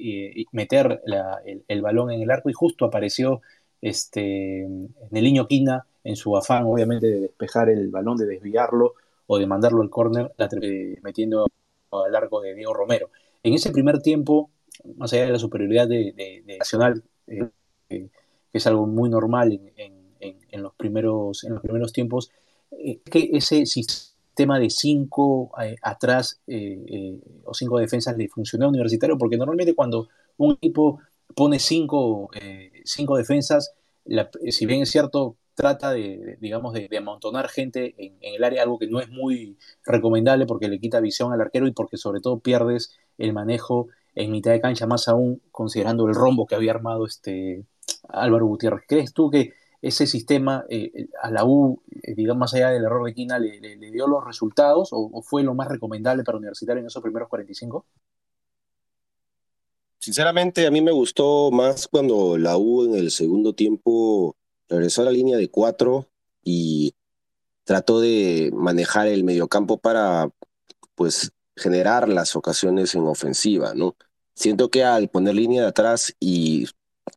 meter 0.52 1.02
el, 1.66 1.82
balón 1.82 2.12
en 2.12 2.22
el 2.22 2.30
arco 2.30 2.48
y 2.48 2.52
justo 2.52 2.84
apareció 2.84 3.42
este, 3.80 4.68
Neliño 5.10 5.48
Quina 5.48 5.84
en 6.04 6.14
su 6.14 6.36
afán 6.36 6.62
obviamente 6.66 7.08
de 7.08 7.18
despejar 7.18 7.70
el 7.70 7.88
balón, 7.88 8.16
de 8.18 8.26
desviarlo 8.26 8.94
o 9.26 9.36
de 9.36 9.48
mandarlo 9.48 9.82
al 9.82 9.90
córner, 9.90 10.32
metiendo 11.02 11.48
al 11.90 12.14
arco 12.14 12.40
de 12.40 12.54
Diego 12.54 12.72
Romero. 12.72 13.10
En 13.42 13.52
ese 13.52 13.72
primer 13.72 14.00
tiempo, 14.00 14.50
más 14.94 15.12
allá 15.12 15.26
de 15.26 15.32
la 15.32 15.40
superioridad 15.40 15.88
de, 15.88 16.44
Nacional, 16.60 17.02
eh, 17.26 17.48
que 17.88 18.08
es 18.52 18.66
algo 18.68 18.86
muy 18.86 19.10
normal 19.10 19.60
en, 19.76 20.62
los, 20.62 20.72
primeros, 20.74 21.42
en 21.42 21.54
los 21.54 21.62
primeros 21.62 21.92
tiempos, 21.92 22.30
eh, 22.70 23.00
que 23.10 23.30
ese 23.32 23.66
sistema 23.66 24.11
de 24.36 24.70
cinco 24.70 25.50
eh, 25.62 25.76
atrás 25.82 26.40
o 27.44 27.54
cinco 27.54 27.78
defensas 27.78 28.16
le 28.16 28.28
funcionó 28.28 28.68
Universitario, 28.68 29.18
porque 29.18 29.36
normalmente 29.36 29.74
cuando 29.74 30.08
un 30.38 30.52
equipo 30.52 31.00
pone 31.34 31.58
cinco, 31.58 32.30
cinco 32.84 33.16
defensas, 33.16 33.74
si 34.50 34.66
bien 34.66 34.82
es 34.82 34.90
cierto, 34.90 35.36
trata 35.54 35.92
de, 35.92 36.38
digamos, 36.40 36.72
de, 36.74 36.88
amontonar 36.96 37.48
gente 37.48 37.94
en, 37.98 38.16
el 38.20 38.44
área, 38.44 38.62
algo 38.62 38.78
que 38.78 38.86
no 38.86 39.00
es 39.00 39.08
muy 39.08 39.58
recomendable 39.84 40.46
porque 40.46 40.68
le 40.68 40.78
quita 40.78 41.00
visión 41.00 41.32
al 41.32 41.40
arquero 41.40 41.66
y 41.66 41.72
porque 41.72 41.96
sobre 41.96 42.20
todo 42.20 42.40
pierdes 42.40 42.96
el 43.18 43.32
manejo 43.32 43.88
en 44.14 44.30
mitad 44.30 44.52
de 44.52 44.60
cancha, 44.60 44.86
más 44.86 45.08
aún 45.08 45.40
considerando 45.50 46.08
el 46.08 46.14
rombo 46.14 46.46
que 46.46 46.54
había 46.54 46.72
armado 46.72 47.06
este 47.06 47.64
Álvaro 48.08 48.46
Gutiérrez. 48.46 48.84
¿Crees 48.86 49.12
tú 49.12 49.30
que 49.30 49.54
ese 49.82 50.06
sistema 50.06 50.64
eh, 50.68 51.08
a 51.20 51.30
la 51.30 51.44
U, 51.44 51.82
eh, 52.02 52.14
digamos, 52.14 52.38
más 52.38 52.54
allá 52.54 52.70
del 52.70 52.84
error 52.84 53.04
de 53.04 53.14
Quina, 53.14 53.38
le, 53.40 53.58
dio 53.90 54.06
los 54.06 54.24
resultados 54.24 54.90
o, 54.92 55.20
fue 55.22 55.42
lo 55.42 55.54
más 55.54 55.68
recomendable 55.68 56.22
para 56.22 56.38
Universitario 56.38 56.80
en 56.80 56.86
esos 56.86 57.02
primeros 57.02 57.28
45? 57.28 57.84
Sinceramente, 59.98 60.66
a 60.66 60.70
mí 60.70 60.80
me 60.80 60.92
gustó 60.92 61.50
más 61.50 61.88
cuando 61.88 62.38
la 62.38 62.56
U 62.56 62.84
en 62.84 62.94
el 62.94 63.10
segundo 63.10 63.54
tiempo 63.54 64.36
regresó 64.68 65.02
a 65.02 65.06
la 65.06 65.10
línea 65.10 65.36
de 65.36 65.50
cuatro 65.50 66.06
y 66.44 66.94
trató 67.64 68.00
de 68.00 68.50
manejar 68.54 69.08
el 69.08 69.24
mediocampo 69.24 69.78
para 69.78 70.30
pues 70.94 71.32
generar 71.56 72.08
las 72.08 72.36
ocasiones 72.36 72.94
en 72.94 73.02
ofensiva, 73.02 73.74
¿no? 73.74 73.96
Siento 74.34 74.70
que 74.70 74.84
al 74.84 75.08
poner 75.08 75.34
línea 75.34 75.62
de 75.62 75.68
atrás 75.68 76.14
y 76.18 76.68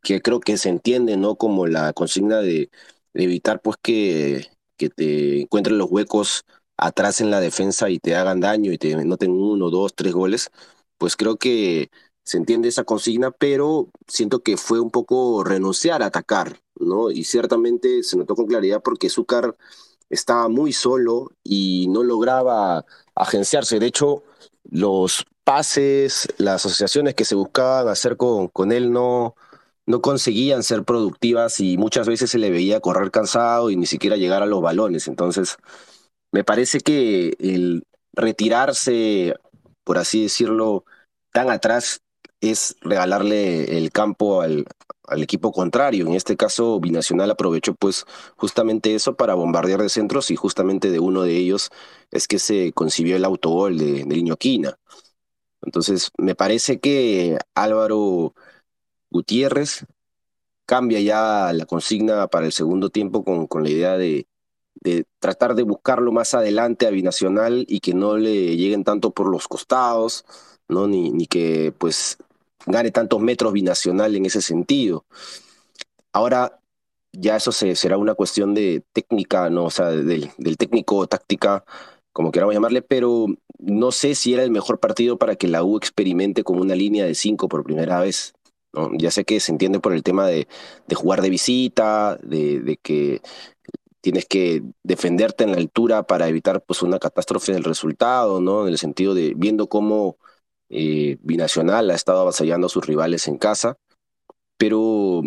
que 0.04 0.22
creo 0.22 0.40
que 0.40 0.58
se 0.58 0.70
entiende, 0.70 1.18
¿no? 1.18 1.36
Como 1.36 1.68
la 1.68 1.94
consigna 1.94 2.40
de, 2.40 2.70
evitar 3.14 3.62
pues 3.62 3.78
que, 3.82 4.48
que 4.78 4.90
te 4.90 5.42
encuentren 5.42 5.78
los 5.78 5.90
huecos 5.90 6.46
atrás 6.78 7.22
en 7.22 7.32
la 7.32 7.40
defensa 7.40 7.90
y 7.90 8.00
te 8.00 8.16
hagan 8.16 8.42
daño 8.42 8.72
y 8.72 8.78
te 8.78 8.96
noten 9.06 9.32
uno, 9.32 9.70
dos, 9.70 9.96
tres 9.96 10.14
goles, 10.14 10.52
pues 10.98 11.16
creo 11.16 11.38
que 11.38 11.90
se 12.24 12.38
entiende 12.38 12.70
esa 12.70 12.84
consigna, 12.84 13.32
pero 13.32 13.90
siento 14.08 14.42
que 14.42 14.58
fue 14.58 14.80
un 14.80 14.92
poco 14.92 15.44
renunciar 15.44 16.02
a 16.04 16.08
atacar, 16.08 16.60
¿no? 16.76 17.12
Y 17.12 17.24
ciertamente 17.24 18.04
se 18.04 18.18
notó 18.18 18.36
con 18.36 18.48
claridad 18.48 18.82
porque 18.84 19.10
Zúcar 19.10 19.56
estaba 20.10 20.50
muy 20.50 20.74
solo 20.74 21.32
y 21.44 21.88
no 21.90 22.04
lograba 22.04 22.86
agenciarse. 23.16 23.80
De 23.80 23.88
hecho, 23.88 24.24
los 24.64 25.26
pases, 25.44 26.28
las 26.38 26.66
asociaciones 26.66 27.16
que 27.16 27.26
se 27.26 27.36
buscaban 27.36 27.88
hacer 27.88 28.18
con, 28.18 28.48
con 28.50 28.72
él 28.72 28.92
no, 28.92 29.36
no 29.86 30.02
conseguían 30.02 30.64
ser 30.64 30.84
productivas 30.84 31.60
y 31.60 31.78
muchas 31.78 32.08
veces 32.08 32.32
se 32.32 32.40
le 32.40 32.50
veía 32.50 32.80
correr 32.80 33.12
cansado 33.12 33.70
y 33.70 33.76
ni 33.76 33.86
siquiera 33.86 34.18
llegar 34.18 34.42
a 34.44 34.48
los 34.48 34.62
balones. 34.62 35.08
Entonces, 35.08 35.58
me 36.32 36.44
parece 36.44 36.80
que 36.82 37.36
el 37.40 37.84
retirarse, 38.14 39.36
por 39.84 39.98
así 39.98 40.24
decirlo, 40.24 40.86
tan 41.32 41.50
atrás 41.50 42.02
es 42.42 42.76
regalarle 42.82 43.78
el 43.78 43.92
campo 43.92 44.42
al, 44.42 44.66
equipo 45.18 45.52
contrario. 45.52 46.08
En 46.08 46.14
este 46.14 46.36
caso, 46.36 46.80
Binacional 46.80 47.30
aprovechó 47.32 47.76
pues 47.76 48.06
justamente 48.38 48.96
eso 48.96 49.16
para 49.16 49.36
bombardear 49.36 49.82
de 49.82 49.90
centros 49.90 50.32
y 50.32 50.36
justamente 50.36 50.90
de 50.90 51.00
uno 51.00 51.22
de 51.24 51.38
ellos 51.38 51.70
es 52.12 52.28
que 52.28 52.40
se 52.40 52.74
concibió 52.74 53.16
el 53.16 53.26
autogol 53.26 53.78
de, 53.78 54.04
de 54.04 54.06
Niño 54.06 54.36
Quina. 54.38 54.80
Entonces, 55.62 56.12
me 56.18 56.36
parece 56.36 56.80
que 56.80 57.38
Álvaro 57.56 58.34
Gutiérrez 59.16 59.86
cambia 60.66 61.00
ya 61.00 61.54
la 61.54 61.66
consigna 61.66 62.28
para 62.28 62.46
el 62.46 62.52
segundo 62.52 62.90
tiempo 62.90 63.24
con, 63.24 63.48
con 63.48 63.64
la 63.64 63.70
idea 63.70 63.98
de, 63.98 64.28
de 64.82 65.06
tratar 65.20 65.56
de 65.56 65.64
buscarlo 65.64 66.12
más 66.12 66.34
adelante 66.34 66.86
a 66.86 66.92
Binacional 66.92 67.66
y 67.68 67.80
que 67.80 67.94
no 67.94 68.18
le 68.18 68.58
lleguen 68.58 68.84
tanto 68.84 69.12
por 69.12 69.28
los 69.30 69.48
costados, 69.48 70.26
¿no? 70.68 70.88
Ni, 70.88 71.12
ni 71.12 71.28
que 71.28 71.74
pues 71.78 72.18
gane 72.66 72.92
tantos 72.92 73.22
metros 73.22 73.54
binacional 73.54 74.16
en 74.16 74.26
ese 74.26 74.42
sentido. 74.42 75.06
Ahora 76.12 76.60
ya 77.14 77.38
eso 77.38 77.52
se, 77.52 77.76
será 77.76 77.98
una 77.98 78.16
cuestión 78.16 78.54
de 78.54 78.84
técnica, 78.92 79.50
¿no? 79.50 79.66
O 79.66 79.72
sea, 79.72 79.92
del, 79.92 80.32
del 80.38 80.58
técnico 80.58 81.08
táctica, 81.08 81.64
como 82.12 82.32
queramos 82.32 82.54
llamarle, 82.54 82.82
pero 82.82 83.28
no 83.60 83.92
sé 83.92 84.16
si 84.16 84.34
era 84.34 84.44
el 84.44 84.52
mejor 84.52 84.80
partido 84.80 85.18
para 85.18 85.36
que 85.36 85.48
la 85.48 85.64
U 85.64 85.78
experimente 85.78 86.44
con 86.44 86.60
una 86.60 86.76
línea 86.76 87.06
de 87.06 87.16
cinco 87.16 87.48
por 87.48 87.64
primera 87.64 88.00
vez. 88.00 88.34
Ya 88.98 89.12
sé 89.12 89.26
que 89.26 89.40
se 89.40 89.52
entiende 89.52 89.80
por 89.80 89.94
el 89.94 90.04
tema 90.04 90.28
de, 90.28 90.48
jugar 90.96 91.22
de 91.22 91.30
visita, 91.30 92.18
de, 92.24 92.80
que 92.82 93.22
tienes 94.02 94.26
que 94.26 94.64
defenderte 94.84 95.44
en 95.44 95.52
la 95.52 95.58
altura 95.58 96.04
para 96.04 96.28
evitar 96.28 96.64
pues, 96.64 96.82
una 96.84 97.00
catástrofe 97.00 97.54
del 97.54 97.64
resultado, 97.64 98.42
¿no? 98.42 98.68
En 98.68 98.70
el 98.70 98.78
sentido 98.78 99.14
de 99.16 99.34
viendo 99.36 99.68
cómo 99.68 100.18
eh, 100.70 101.18
binacional, 101.22 101.90
ha 101.92 101.96
estado 101.96 102.22
avasallando 102.22 102.68
a 102.68 102.70
sus 102.70 102.86
rivales 102.86 103.28
en 103.28 103.38
casa, 103.38 103.78
pero 104.58 105.22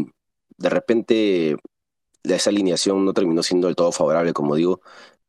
de 0.59 0.69
repente 0.71 1.57
esa 2.25 2.51
alineación 2.51 3.05
no 3.05 3.15
terminó 3.15 3.43
siendo 3.43 3.69
del 3.69 3.77
todo 3.77 3.93
favorable, 3.93 4.33
como 4.33 4.57
digo. 4.57 4.81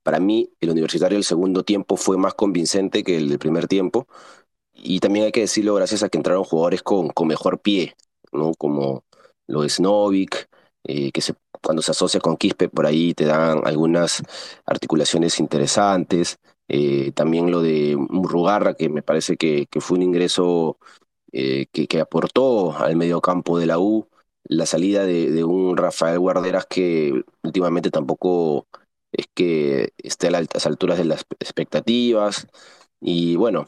Para 0.03 0.19
mí, 0.19 0.51
el 0.61 0.71
universitario 0.71 1.17
del 1.17 1.25
segundo 1.25 1.63
tiempo 1.63 1.97
fue 1.97 2.17
más 2.17 2.33
convincente 2.33 3.03
que 3.03 3.17
el 3.17 3.29
del 3.29 3.39
primer 3.39 3.67
tiempo. 3.67 4.07
Y 4.73 4.99
también 5.01 5.25
hay 5.25 5.31
que 5.31 5.41
decirlo 5.41 5.75
gracias 5.75 6.03
a 6.03 6.09
que 6.09 6.17
entraron 6.17 6.43
jugadores 6.43 6.83
con 6.83 7.11
mejor 7.27 7.59
pie, 7.61 7.95
¿no? 8.31 8.53
como 8.57 9.03
lo 9.47 9.63
es 9.63 9.79
Novik, 9.79 10.49
eh, 10.83 11.11
que 11.11 11.21
cuando 11.61 11.81
se 11.81 11.91
asocia 11.91 12.19
con 12.19 12.37
Quispe 12.37 12.69
por 12.69 12.85
ahí 12.85 13.13
te 13.13 13.25
dan 13.25 13.61
algunas 13.65 14.23
articulaciones 14.65 15.39
interesantes. 15.39 16.37
Eh, 16.67 17.11
también 17.13 17.51
lo 17.51 17.61
de 17.61 17.95
Murrugarra, 17.97 18.75
que 18.75 18.89
me 18.89 19.01
parece 19.01 19.37
que, 19.37 19.65
que 19.67 19.81
fue 19.81 19.97
un 19.97 20.03
ingreso 20.03 20.77
eh, 21.31 21.67
que, 21.71 21.87
que, 21.87 21.99
aportó 21.99 22.77
al 22.77 22.95
mediocampo 22.95 23.59
de 23.59 23.65
la 23.65 23.79
U. 23.79 24.07
La 24.45 24.65
salida 24.65 25.03
de, 25.03 25.31
de, 25.31 25.43
un 25.43 25.77
Rafael 25.77 26.19
Guarderas 26.19 26.65
que 26.65 27.23
últimamente 27.43 27.91
tampoco 27.91 28.67
es 29.11 29.27
que 29.33 29.93
esté 29.97 30.27
a 30.27 30.31
las 30.31 30.65
alturas 30.65 30.97
de 30.97 31.05
las 31.05 31.25
expectativas. 31.39 32.47
Y 33.01 33.35
bueno, 33.35 33.65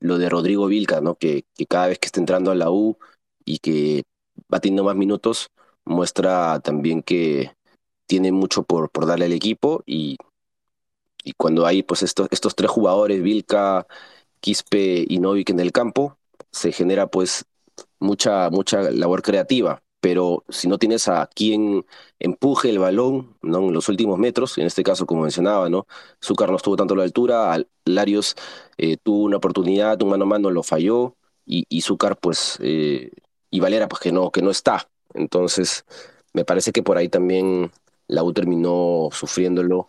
lo 0.00 0.18
de 0.18 0.28
Rodrigo 0.28 0.66
Vilca, 0.66 1.00
¿no? 1.00 1.16
que, 1.16 1.44
que 1.54 1.66
cada 1.66 1.88
vez 1.88 1.98
que 1.98 2.06
está 2.06 2.20
entrando 2.20 2.50
a 2.50 2.54
la 2.54 2.70
U 2.70 2.98
y 3.44 3.58
que 3.58 4.04
va 4.52 4.60
teniendo 4.60 4.84
más 4.84 4.96
minutos, 4.96 5.48
muestra 5.84 6.60
también 6.60 7.02
que 7.02 7.52
tiene 8.06 8.32
mucho 8.32 8.62
por, 8.64 8.90
por 8.90 9.06
darle 9.06 9.26
al 9.26 9.32
equipo 9.32 9.82
y 9.86 10.16
y 11.24 11.32
cuando 11.32 11.66
hay 11.66 11.82
pues 11.82 12.02
estos, 12.02 12.28
estos 12.30 12.54
tres 12.54 12.70
jugadores, 12.70 13.22
Vilca, 13.22 13.86
Quispe 14.40 15.04
y 15.08 15.18
Novik 15.18 15.50
en 15.50 15.60
el 15.60 15.72
campo, 15.72 16.18
se 16.50 16.72
genera 16.72 17.06
pues 17.08 17.44
mucha, 17.98 18.50
mucha 18.50 18.90
labor 18.90 19.22
creativa. 19.22 19.82
Pero 20.00 20.44
si 20.48 20.66
no 20.66 20.78
tienes 20.78 21.08
a 21.08 21.28
quien 21.34 21.84
empuje 22.18 22.70
el 22.70 22.78
balón 22.78 23.36
¿no? 23.42 23.58
en 23.68 23.74
los 23.74 23.88
últimos 23.90 24.18
metros, 24.18 24.56
en 24.56 24.66
este 24.66 24.82
caso, 24.82 25.04
como 25.06 25.22
mencionaba, 25.22 25.68
¿no? 25.68 25.86
Zúcar 26.24 26.50
no 26.50 26.56
estuvo 26.56 26.76
tanto 26.76 26.94
a 26.94 26.96
la 26.96 27.02
altura, 27.04 27.62
Larios 27.84 28.34
eh, 28.78 28.96
tuvo 29.02 29.24
una 29.24 29.36
oportunidad, 29.36 30.00
un 30.02 30.10
mano 30.10 30.24
a 30.24 30.28
mano 30.28 30.50
lo 30.50 30.62
falló, 30.62 31.16
y, 31.44 31.66
y 31.68 31.82
Zúcar, 31.82 32.18
pues, 32.18 32.58
eh, 32.62 33.10
y 33.50 33.60
Valera, 33.60 33.88
pues 33.88 34.00
que 34.00 34.12
no, 34.12 34.30
que 34.30 34.42
no 34.42 34.50
está. 34.50 34.88
Entonces, 35.14 35.84
me 36.32 36.44
parece 36.44 36.72
que 36.72 36.82
por 36.82 36.96
ahí 36.96 37.08
también 37.08 37.70
la 38.06 38.22
U 38.22 38.32
terminó 38.32 39.08
sufriéndolo 39.12 39.88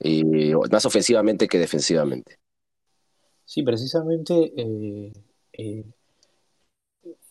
y 0.00 0.24
más 0.70 0.86
ofensivamente 0.86 1.48
que 1.48 1.58
defensivamente. 1.58 2.38
Sí, 3.44 3.62
precisamente 3.62 4.52
eh, 4.56 5.12
eh, 5.52 5.84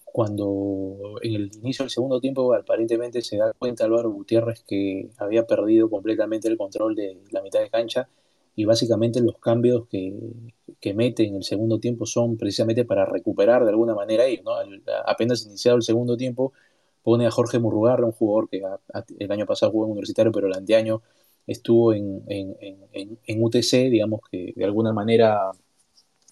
cuando 0.03 1.19
en 1.21 1.35
el 1.35 1.51
inicio 1.57 1.83
del 1.83 1.91
segundo 1.91 2.19
tiempo 2.19 2.53
aparentemente 2.55 3.21
se 3.21 3.37
da 3.37 3.53
cuenta 3.53 3.85
Álvaro 3.85 4.09
Gutiérrez 4.09 4.63
que 4.63 5.11
había 5.17 5.45
perdido 5.45 5.89
completamente 5.89 6.47
el 6.47 6.57
control 6.57 6.95
de 6.95 7.21
la 7.29 7.43
mitad 7.43 7.59
de 7.59 7.69
cancha 7.69 8.09
y 8.57 8.65
básicamente 8.65 9.21
los 9.21 9.37
cambios 9.37 9.87
que, 9.87 10.13
que 10.81 10.95
mete 10.95 11.23
en 11.23 11.35
el 11.35 11.43
segundo 11.43 11.79
tiempo 11.79 12.07
son 12.07 12.37
precisamente 12.37 12.85
para 12.85 13.05
recuperar 13.05 13.63
de 13.63 13.69
alguna 13.69 13.93
manera 13.93 14.23
ahí, 14.23 14.41
¿no? 14.43 14.51
apenas 15.05 15.45
iniciado 15.45 15.77
el 15.77 15.83
segundo 15.83 16.17
tiempo 16.17 16.53
pone 17.03 17.27
a 17.27 17.31
Jorge 17.31 17.59
Murrugarra, 17.59 18.03
un 18.03 18.13
jugador 18.13 18.49
que 18.49 18.63
el 19.19 19.31
año 19.31 19.45
pasado 19.45 19.71
jugó 19.71 19.85
en 19.85 19.91
Universitario, 19.91 20.31
pero 20.31 20.47
el 20.47 20.55
anteaño 20.55 21.03
estuvo 21.45 21.93
en, 21.93 22.23
UTC, 23.27 23.91
digamos 23.91 24.21
que 24.31 24.53
de 24.55 24.65
alguna 24.65 24.91
manera 24.91 25.51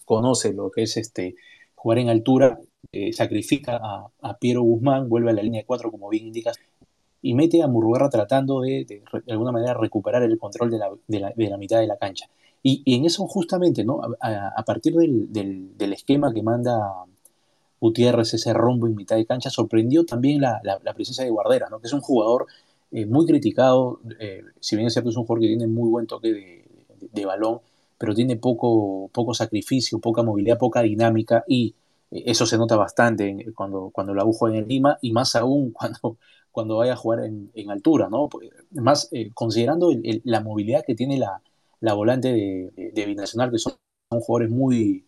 conoce 0.04 0.52
lo 0.52 0.72
que 0.72 0.82
es 0.82 0.98
este 0.98 1.36
jugar 1.76 2.00
en 2.00 2.10
altura, 2.10 2.60
eh, 2.92 3.14
sacrifica 3.14 3.80
a, 3.80 4.38
Piero 4.40 4.64
Guzmán, 4.64 5.10
vuelve 5.10 5.30
a 5.30 5.34
la 5.34 5.44
línea 5.44 5.62
de 5.62 5.66
cuatro, 5.66 5.92
como 5.92 6.10
bien 6.10 6.26
indicas, 6.26 6.58
y 7.26 7.34
mete 7.34 7.64
a 7.64 7.68
Murrugarra 7.68 8.08
tratando 8.08 8.62
de, 8.62 8.86
de, 8.86 9.02
alguna 9.34 9.52
manera, 9.52 9.74
recuperar 9.74 10.22
el 10.22 10.38
control 10.38 10.70
de 10.70 10.78
la, 10.78 10.92
de 11.08 11.50
la, 11.50 11.58
mitad 11.58 11.80
de 11.80 11.88
la 11.88 11.98
cancha. 11.98 12.30
Y, 12.62 12.84
en 12.86 13.04
eso 13.06 13.26
justamente, 13.26 13.84
¿no? 13.84 14.00
A, 14.22 14.64
partir 14.64 14.94
del, 14.94 15.34
del, 15.34 15.94
esquema 15.94 16.32
que 16.32 16.44
manda 16.44 16.78
Gutiérrez, 17.82 18.36
ese 18.36 18.54
rombo 18.54 18.86
en 18.86 18.94
mitad 18.94 19.16
de 19.16 19.26
cancha, 19.26 19.50
sorprendió 19.50 20.06
también 20.06 20.40
la, 20.40 20.94
presencia 20.96 21.24
de 21.24 21.32
Guardera, 21.32 21.68
¿no? 21.68 21.80
que 21.80 21.88
es 21.88 21.94
un 21.94 22.02
jugador 22.02 22.46
eh, 22.92 23.08
muy 23.08 23.26
criticado, 23.26 24.02
eh, 24.20 24.44
si 24.60 24.76
bien 24.76 24.88
es 24.88 24.94
cierto 24.94 25.10
es 25.10 25.18
un 25.18 25.26
jugador 25.26 25.42
que 25.42 25.48
tiene 25.48 25.66
muy 25.66 25.90
buen 25.90 26.06
toque 26.06 26.32
de, 26.32 26.66
de, 27.12 27.26
balón, 27.26 27.60
pero 27.98 28.14
tiene 28.14 28.36
poco, 28.36 29.10
poco 29.12 29.34
sacrificio, 29.34 29.98
poca 29.98 30.22
movilidad, 30.22 30.60
poca 30.60 30.84
dinámica 30.84 31.44
y 31.48 31.74
eh, 32.12 32.24
eso 32.28 32.46
se 32.46 32.60
nota 32.60 32.76
bastante 32.76 33.52
cuando, 33.56 33.90
cuando 33.92 34.14
la 34.14 34.24
juega 34.26 34.58
en 34.60 34.68
Lima 34.68 35.00
y 35.02 35.12
más 35.12 35.36
aún 35.36 35.72
cuando, 35.74 36.18
cuando 36.56 36.78
vaya 36.78 36.94
a 36.94 36.96
jugar 36.96 37.20
en, 37.26 37.70
altura, 37.70 38.10
¿no? 38.10 38.30
Pues, 38.30 38.50
más 38.72 39.12
considerando 39.34 39.92
la 40.24 40.42
movilidad 40.42 40.84
que 40.86 40.96
tiene 40.96 41.20
la, 41.20 41.42
la 41.82 41.94
volante 41.94 42.34
de, 42.34 42.92
de, 42.94 43.06
Binacional, 43.06 43.52
que 43.52 43.60
son, 43.60 43.74
jugadores 44.10 44.50
muy, 44.50 45.06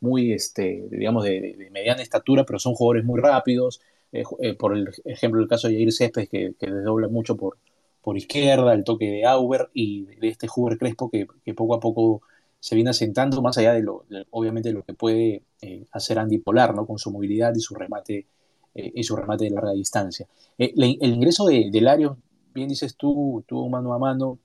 muy 0.00 0.32
este, 0.32 0.86
digamos, 0.90 1.24
de, 1.24 1.68
mediana 1.72 2.02
estatura, 2.02 2.44
pero 2.44 2.58
son 2.58 2.74
jugadores 2.74 3.04
muy 3.04 3.20
rápidos, 3.20 3.80
eh, 4.12 4.24
eh, 4.40 4.54
por 4.54 4.76
el 4.76 4.90
ejemplo, 5.04 5.40
el 5.40 5.48
caso 5.48 5.68
de 5.68 5.74
Jair 5.74 5.92
Céspedes, 5.92 6.28
que, 6.28 6.54
que 6.58 6.70
desdobla 6.70 7.08
mucho 7.08 7.36
por, 7.36 7.58
por 8.02 8.16
izquierda, 8.16 8.72
el 8.74 8.84
toque 8.84 9.06
de 9.10 9.26
Auber 9.26 9.70
y 9.74 10.06
de 10.06 10.28
este 10.28 10.48
Huber 10.54 10.78
Crespo 10.78 11.10
que, 11.10 11.26
poco 11.54 11.74
a 11.74 11.80
poco 11.80 12.22
se 12.60 12.74
viene 12.74 12.90
asentando, 12.90 13.40
más 13.42 13.56
allá 13.58 13.72
de 13.72 13.82
lo, 13.82 14.04
obviamente, 14.30 14.72
lo 14.72 14.84
que 14.84 14.94
puede 14.94 15.44
eh, 15.62 15.86
hacer 15.92 16.18
Andy 16.18 16.38
Polar, 16.38 16.74
¿no? 16.74 16.86
Con 16.86 16.98
su 16.98 17.10
movilidad 17.10 17.54
y 17.54 17.60
su 17.60 17.74
remate, 17.74 18.26
y 18.74 19.02
su 19.02 19.16
remate 19.16 19.44
de 19.44 19.50
larga 19.50 19.72
distancia. 19.72 20.26
el 20.58 21.12
ingreso 21.12 21.46
de, 21.46 21.70
de 21.70 22.14
bien 22.54 22.68
dices 22.68 22.96
tú, 22.96 23.44
tuvo 23.46 23.68
mano 23.68 23.94
a 23.94 23.98
mano, 23.98 24.38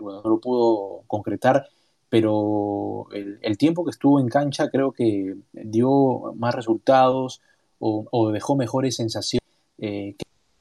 bueno, 0.00 0.22
no 0.22 0.30
lo 0.30 0.40
pudo 0.40 1.02
concretar, 1.06 1.68
pero 2.08 3.08
el, 3.12 3.58
tiempo 3.58 3.84
que 3.84 3.90
estuvo 3.90 4.20
en 4.20 4.28
cancha 4.28 4.68
creo 4.70 4.92
que 4.92 5.36
dio 5.52 6.34
más 6.34 6.54
resultados 6.54 7.40
o, 7.78 8.30
dejó 8.30 8.54
mejores 8.54 8.96
sensaciones 8.96 9.42
eh, 9.78 10.14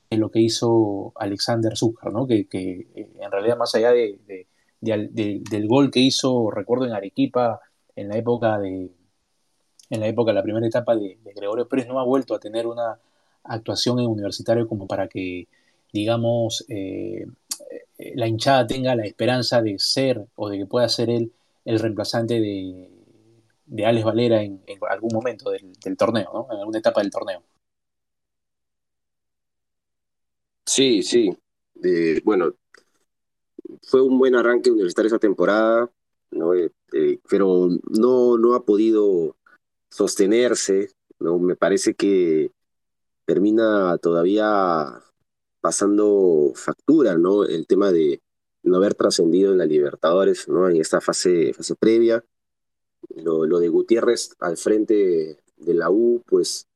que 0.09 0.17
lo 0.17 0.31
que 0.31 0.39
hizo 0.39 1.13
Alexander 1.15 1.77
Zúcar, 1.77 2.11
¿no? 2.11 2.25
que, 2.25 2.47
eh, 2.51 2.87
en 3.19 3.31
realidad 3.31 3.57
más 3.57 3.75
allá 3.75 3.91
de, 3.91 4.47
del 4.79 5.67
gol 5.67 5.91
que 5.91 5.99
hizo, 5.99 6.49
recuerdo 6.49 6.85
en 6.85 6.93
Arequipa, 6.93 7.59
en 7.95 8.09
la 8.09 8.17
época 8.17 8.57
de 8.57 8.89
en 9.91 9.99
la 9.99 10.07
época, 10.07 10.31
la 10.31 10.41
primera 10.41 10.65
etapa 10.65 10.95
de, 10.95 11.17
Gregorio 11.35 11.67
Pérez, 11.67 11.85
no 11.85 11.99
ha 11.99 12.05
vuelto 12.05 12.33
a 12.33 12.39
tener 12.39 12.65
una 12.65 12.97
actuación 13.43 13.99
en 13.99 14.07
universitario 14.07 14.67
como 14.67 14.87
para 14.87 15.07
que, 15.07 15.47
digamos, 15.91 16.65
eh, 16.69 17.25
la 18.15 18.27
hinchada 18.27 18.67
tenga 18.67 18.95
la 18.95 19.05
esperanza 19.05 19.61
de 19.61 19.77
ser 19.79 20.25
o 20.35 20.49
de 20.49 20.59
que 20.59 20.65
pueda 20.65 20.89
ser 20.89 21.09
él 21.09 21.31
el 21.65 21.79
reemplazante 21.79 22.39
de, 22.39 22.89
de 23.65 23.85
Alex 23.85 24.05
Valera 24.05 24.41
en, 24.41 24.61
algún 24.89 25.11
momento 25.13 25.51
del, 25.51 25.73
torneo. 25.97 26.47
En 26.51 26.57
alguna 26.57 26.79
etapa 26.79 27.01
del 27.01 27.11
torneo. 27.11 27.43
Sí, 30.65 31.03
sí. 31.03 31.37
bueno, 32.23 32.53
fue 33.83 34.01
un 34.01 34.17
buen 34.17 34.35
arranque 34.35 34.71
universitario 34.71 35.07
esa 35.07 35.19
temporada, 35.19 35.89
¿no? 36.31 36.53
Eh, 36.53 36.71
eh, 36.93 37.19
pero 37.29 37.69
no, 37.89 38.37
no 38.37 38.53
ha 38.53 38.63
podido 38.63 39.35
sostenerse, 39.89 40.89
¿no? 41.19 41.39
Me 41.39 41.55
parece 41.55 41.93
que 41.93 42.51
termina 43.25 43.97
todavía 43.99 45.01
pasando 45.61 46.51
factura, 46.55 47.17
¿no? 47.17 47.45
El 47.45 47.67
tema 47.67 47.91
de, 47.91 48.21
no 48.63 48.77
haber 48.77 48.95
trascendido 48.95 49.51
en 49.51 49.57
la 49.59 49.65
Libertadores, 49.65 50.47
¿no? 50.47 50.69
En 50.69 50.77
esta 50.77 51.01
fase, 51.01 51.53
fase 51.53 51.75
previa. 51.75 52.23
Lo, 53.15 53.45
de 53.59 53.67
Gutiérrez 53.69 54.35
al 54.39 54.57
frente 54.57 55.39
de 55.57 55.73
la 55.73 55.89
U, 55.89 56.23
pues 56.27 56.67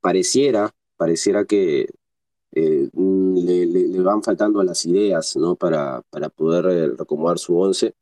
pareciera, 0.00 0.74
pareciera 0.96 1.44
que 1.44 1.88
eh, 2.52 2.90
le, 2.94 4.00
van 4.02 4.22
faltando 4.22 4.62
las 4.62 4.84
ideas, 4.86 5.36
¿no? 5.36 5.56
Para, 5.56 6.02
para 6.10 6.28
poder 6.28 6.66
eh, 6.66 6.94
recomodar 6.96 7.38
su 7.38 7.58
once, 7.58 7.94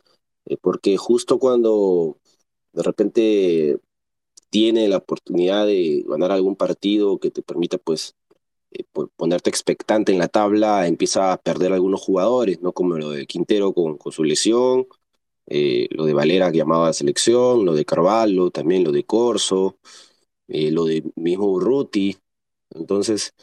eh, 0.47 0.57
porque 0.61 0.97
justo 0.97 1.39
cuando 1.39 2.19
de 2.73 2.83
repente 2.83 3.81
tiene 4.51 4.89
la 4.89 4.99
oportunidad 4.99 5.67
de 5.67 6.05
ganar 6.07 6.33
algún 6.33 6.57
partido 6.57 7.19
que 7.19 7.31
te 7.31 7.43
permita, 7.43 7.79
pues, 7.79 8.17
eh, 8.71 8.85
ponerte 9.17 9.51
expectante 9.51 10.13
en 10.13 10.19
la 10.19 10.29
tabla, 10.29 10.87
empieza 10.87 11.33
a 11.33 11.39
perder 11.39 11.73
algunos 11.73 12.01
jugadores, 12.03 12.61
¿no? 12.63 12.73
Como 12.73 12.97
lo 12.99 13.11
de 13.11 13.27
Quintero 13.27 13.73
con, 13.75 13.99
su 14.13 14.25
lesión, 14.25 14.87
eh, 15.47 15.89
lo 15.93 16.05
de 16.07 16.15
Valera 16.15 16.53
que 16.53 16.59
llamaba 16.59 16.89
a 16.89 16.93
selección, 16.93 17.65
lo 17.65 17.75
de 17.75 17.85
Carvalho, 17.85 18.51
también 18.51 18.85
lo 18.85 18.93
de 18.93 19.05
Corso, 19.05 19.79
eh, 20.49 20.71
lo 20.71 20.85
de 20.87 21.05
mismo 21.17 21.47
Urruti. 21.47 22.19
Entonces, 22.71 23.35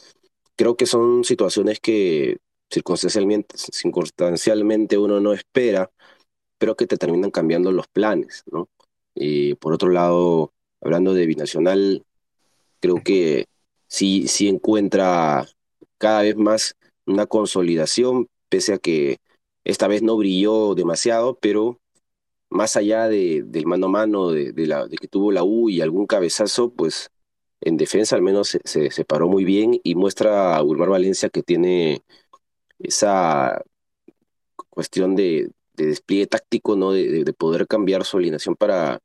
creo 0.56 0.76
que 0.76 0.86
son 0.86 1.24
situaciones 1.24 1.80
que 1.80 2.38
circunstancialmente, 2.70 3.56
circunstancialmente 3.58 4.98
uno 4.98 5.20
no 5.20 5.32
espera, 5.32 5.90
pero 6.58 6.76
que 6.76 6.86
te 6.86 6.98
terminan 6.98 7.30
cambiando 7.30 7.72
los 7.72 7.88
planes, 7.88 8.44
¿no? 8.52 8.68
Por 9.60 9.72
otro 9.72 9.90
lado, 9.90 10.52
hablando 10.80 11.14
de 11.14 11.26
Binacional, 11.26 12.04
creo 12.80 13.02
que 13.02 13.46
sí, 13.88 14.28
sí 14.28 14.48
encuentra 14.48 15.46
cada 15.98 16.22
vez 16.22 16.36
más 16.36 16.76
una 17.06 17.26
consolidación, 17.26 18.28
pese 18.48 18.74
a 18.74 18.78
que 18.78 19.18
esta 19.64 19.88
vez 19.88 20.02
no 20.02 20.16
brilló 20.16 20.74
demasiado, 20.74 21.38
pero 21.40 21.80
más 22.50 22.76
allá 22.76 23.08
de, 23.08 23.42
del 23.46 23.66
mano 23.66 23.86
a 23.86 23.90
mano 23.90 24.30
de, 24.30 24.52
que 25.00 25.08
tuvo 25.08 25.32
la 25.32 25.44
U 25.44 25.68
y 25.70 25.80
algún 25.80 26.06
cabezazo, 26.06 26.72
pues 26.72 27.10
en 27.60 27.76
defensa 27.76 28.16
al 28.16 28.22
menos 28.22 28.58
se, 28.64 29.04
paró 29.04 29.28
muy 29.28 29.44
bien 29.44 29.80
y 29.82 29.94
muestra 29.94 30.56
a 30.56 30.62
Wilmar 30.62 30.90
Valencia 30.90 31.30
que 31.30 31.42
tiene 31.42 32.02
esa 32.78 33.62
cuestión 34.70 35.16
de, 35.16 35.50
de 35.74 35.86
despliegue 35.86 36.26
táctico, 36.26 36.76
¿no? 36.76 36.92
De, 36.92 37.32
poder 37.34 37.66
cambiar 37.66 38.04
su 38.04 38.18
alineación 38.18 38.56
para, 38.56 39.00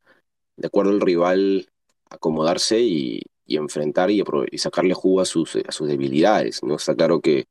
de 0.57 0.67
acuerdo 0.67 0.91
al 0.91 1.01
rival, 1.01 1.69
acomodarse 2.09 2.79
y, 2.79 3.21
y 3.51 3.57
enfrentar 3.57 4.11
y, 4.11 4.23
sacarle 4.57 4.93
jugo 4.93 5.21
a 5.21 5.25
sus, 5.25 5.55
a 5.55 5.71
sus 5.71 5.87
debilidades. 5.87 6.63
¿no? 6.63 6.75
Está 6.75 6.95
claro 6.95 7.21
que 7.21 7.47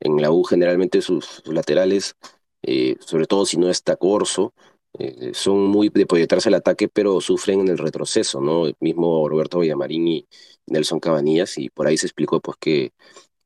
en 0.00 0.20
la 0.20 0.30
U 0.30 0.44
generalmente 0.44 1.00
sus, 1.00 1.42
laterales, 1.46 2.16
eh, 2.62 2.96
sobre 3.00 3.26
todo 3.26 3.46
si 3.46 3.56
no 3.56 3.70
está 3.70 3.96
Corso, 3.96 4.54
eh, 4.98 5.32
son 5.34 5.66
muy 5.66 5.88
de 5.88 6.06
proyectarse 6.06 6.48
al 6.48 6.54
ataque, 6.56 6.88
pero 6.88 7.20
sufren 7.20 7.60
en 7.60 7.68
el 7.68 7.78
retroceso, 7.78 8.40
¿no? 8.40 8.66
El 8.66 8.76
mismo 8.80 9.28
Roberto 9.28 9.58
Villamarín 9.60 10.06
y 10.06 10.28
Nelson 10.66 11.00
Cabanillas, 11.00 11.58
y 11.58 11.68
por 11.70 11.86
ahí 11.86 11.96
se 11.96 12.06
explicó 12.06 12.40
pues 12.40 12.56
que 12.60 12.92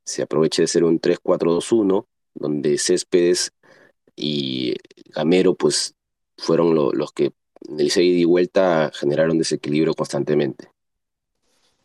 se 0.04 0.22
aproveche 0.22 0.62
de 0.62 0.68
ser 0.68 0.84
un 0.84 1.00
3-4-2-1, 1.00 2.06
donde 2.34 2.78
Céspedes 2.78 3.52
y 4.16 4.74
Gamero 5.06 5.54
pues 5.54 5.94
fueron 6.36 6.74
los 6.74 7.12
que 7.12 7.32
en 7.66 7.80
el 7.80 7.86
ida 7.86 8.18
y 8.18 8.24
vuelta 8.24 8.90
generaron 8.94 9.38
desequilibrio 9.38 9.94
constantemente. 9.94 10.68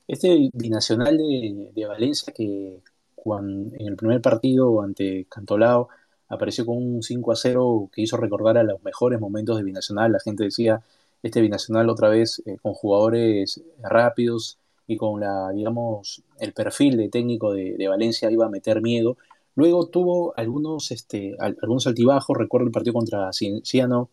Este 0.08 0.50
binacional 0.54 1.18
de, 1.18 1.86
Valencia 1.88 2.34
que 2.34 2.80
cuando, 3.16 3.76
en 3.78 3.88
el 3.88 3.96
primer 3.96 4.22
partido 4.22 4.82
ante 4.82 5.26
Cantolao 5.30 5.88
apareció 6.28 6.66
con 6.66 6.78
un 6.78 7.04
5 7.04 7.32
a 7.32 7.36
0 7.36 7.90
que 7.94 8.02
hizo 8.02 8.18
recordar 8.18 8.58
a 8.58 8.64
los 8.64 8.84
mejores 8.84 9.20
momentos 9.20 9.58
de 9.58 9.64
binacional. 9.64 10.12
La 10.12 10.20
gente 10.20 10.44
decía, 10.44 10.82
este 11.22 11.42
binacional 11.42 11.90
otra 11.90 12.10
vez 12.10 12.42
eh, 12.46 12.58
con 12.62 12.74
jugadores 12.74 13.62
rápidos 13.82 14.58
y 14.88 14.98
con 14.98 15.22
la, 15.22 15.52
digamos, 15.52 16.24
el 16.40 16.54
perfil 16.54 16.98
de 16.98 17.10
técnico 17.10 17.54
de, 17.54 17.88
Valencia 17.88 18.30
iba 18.30 18.46
a 18.46 18.50
meter 18.50 18.82
miedo. 18.82 19.18
Luego 19.56 19.88
tuvo 19.88 20.34
algunos, 20.36 20.92
este, 20.92 21.36
algunos 21.40 21.88
altibajos, 21.88 22.38
recuerdo 22.38 22.68
el 22.68 22.74
partido 22.74 22.94
contra 22.94 23.30
Ciano, 23.32 24.10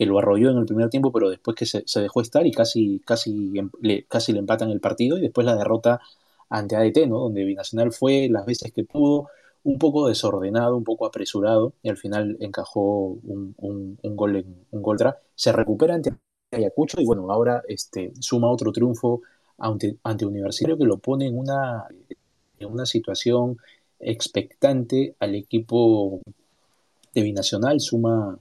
que 0.00 0.06
lo 0.06 0.18
arrolló 0.18 0.50
en 0.50 0.56
el 0.56 0.64
primer 0.64 0.88
tiempo, 0.88 1.12
pero 1.12 1.28
después 1.28 1.54
que 1.54 1.66
se, 1.66 2.00
dejó 2.00 2.22
estar 2.22 2.46
y 2.46 2.52
casi, 2.52 3.00
casi, 3.00 3.52
em, 3.58 3.70
le, 3.82 4.04
casi 4.04 4.32
le 4.32 4.38
empatan 4.38 4.70
el 4.70 4.80
partido 4.80 5.18
y 5.18 5.20
después 5.20 5.44
la 5.44 5.54
derrota 5.54 6.00
ante 6.48 6.74
ADT, 6.74 7.06
¿no? 7.06 7.18
donde 7.18 7.44
Binacional 7.44 7.92
fue 7.92 8.28
las 8.30 8.46
veces 8.46 8.72
que 8.72 8.82
pudo, 8.82 9.28
un 9.62 9.78
poco 9.78 10.08
desordenado, 10.08 10.74
un 10.74 10.84
poco 10.84 11.04
apresurado 11.04 11.74
y 11.82 11.90
al 11.90 11.98
final 11.98 12.38
encajó 12.40 13.08
un, 13.22 13.54
gol 14.02 14.36
en 14.36 14.64
un 14.70 14.82
gol 14.82 14.96
Se 15.34 15.52
recupera 15.52 15.96
ante 15.96 16.14
Ayacucho 16.50 16.98
y 17.02 17.04
bueno, 17.04 17.30
ahora 17.30 17.62
este, 17.68 18.14
suma 18.20 18.50
otro 18.50 18.72
triunfo 18.72 19.20
ante, 19.58 19.98
ante 20.02 20.24
Universitario 20.24 20.78
que 20.78 20.86
lo 20.86 20.96
pone 20.96 21.26
en 21.26 21.36
una, 21.36 21.86
en 22.58 22.72
una 22.72 22.86
situación 22.86 23.58
expectante 23.98 25.14
al 25.20 25.34
equipo 25.34 26.22
de 27.12 27.20
Binacional, 27.22 27.80
suma 27.80 28.38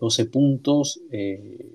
12 0.00 0.22
eh, 0.22 0.24
puntos, 0.26 1.00
eh, 1.10 1.66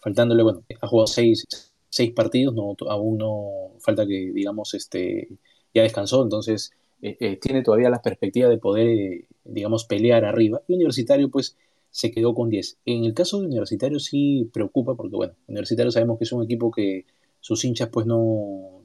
faltándole, 0.00 0.42
bueno, 0.42 0.62
ha 0.80 0.86
jugado 0.86 1.06
6, 1.06 1.46
seis 1.88 2.12
partidos, 2.12 2.54
no, 2.54 2.76
aún 2.88 3.18
no 3.18 3.72
falta 3.80 4.06
que, 4.06 4.32
digamos, 4.32 4.74
este, 4.74 5.28
ya 5.74 5.82
descansó, 5.82 6.22
entonces 6.22 6.72
eh, 7.02 7.16
eh, 7.20 7.36
tiene 7.36 7.62
todavía 7.62 7.90
la 7.90 8.02
perspectiva 8.02 8.48
de 8.48 8.58
poder, 8.58 9.24
digamos, 9.44 9.84
pelear 9.84 10.24
arriba. 10.24 10.62
Y 10.68 10.74
Universitario, 10.74 11.30
pues, 11.30 11.56
se 11.90 12.10
quedó 12.10 12.34
con 12.34 12.50
10. 12.50 12.78
En 12.86 13.04
el 13.04 13.14
caso 13.14 13.40
de 13.40 13.46
Universitario 13.46 13.98
sí 14.00 14.48
preocupa, 14.52 14.94
porque, 14.96 15.16
bueno, 15.16 15.34
Universitario 15.46 15.90
sabemos 15.90 16.18
que 16.18 16.24
es 16.24 16.32
un 16.32 16.44
equipo 16.44 16.70
que 16.70 17.06
sus 17.40 17.64
hinchas, 17.64 17.88
pues, 17.90 18.06
no 18.06 18.78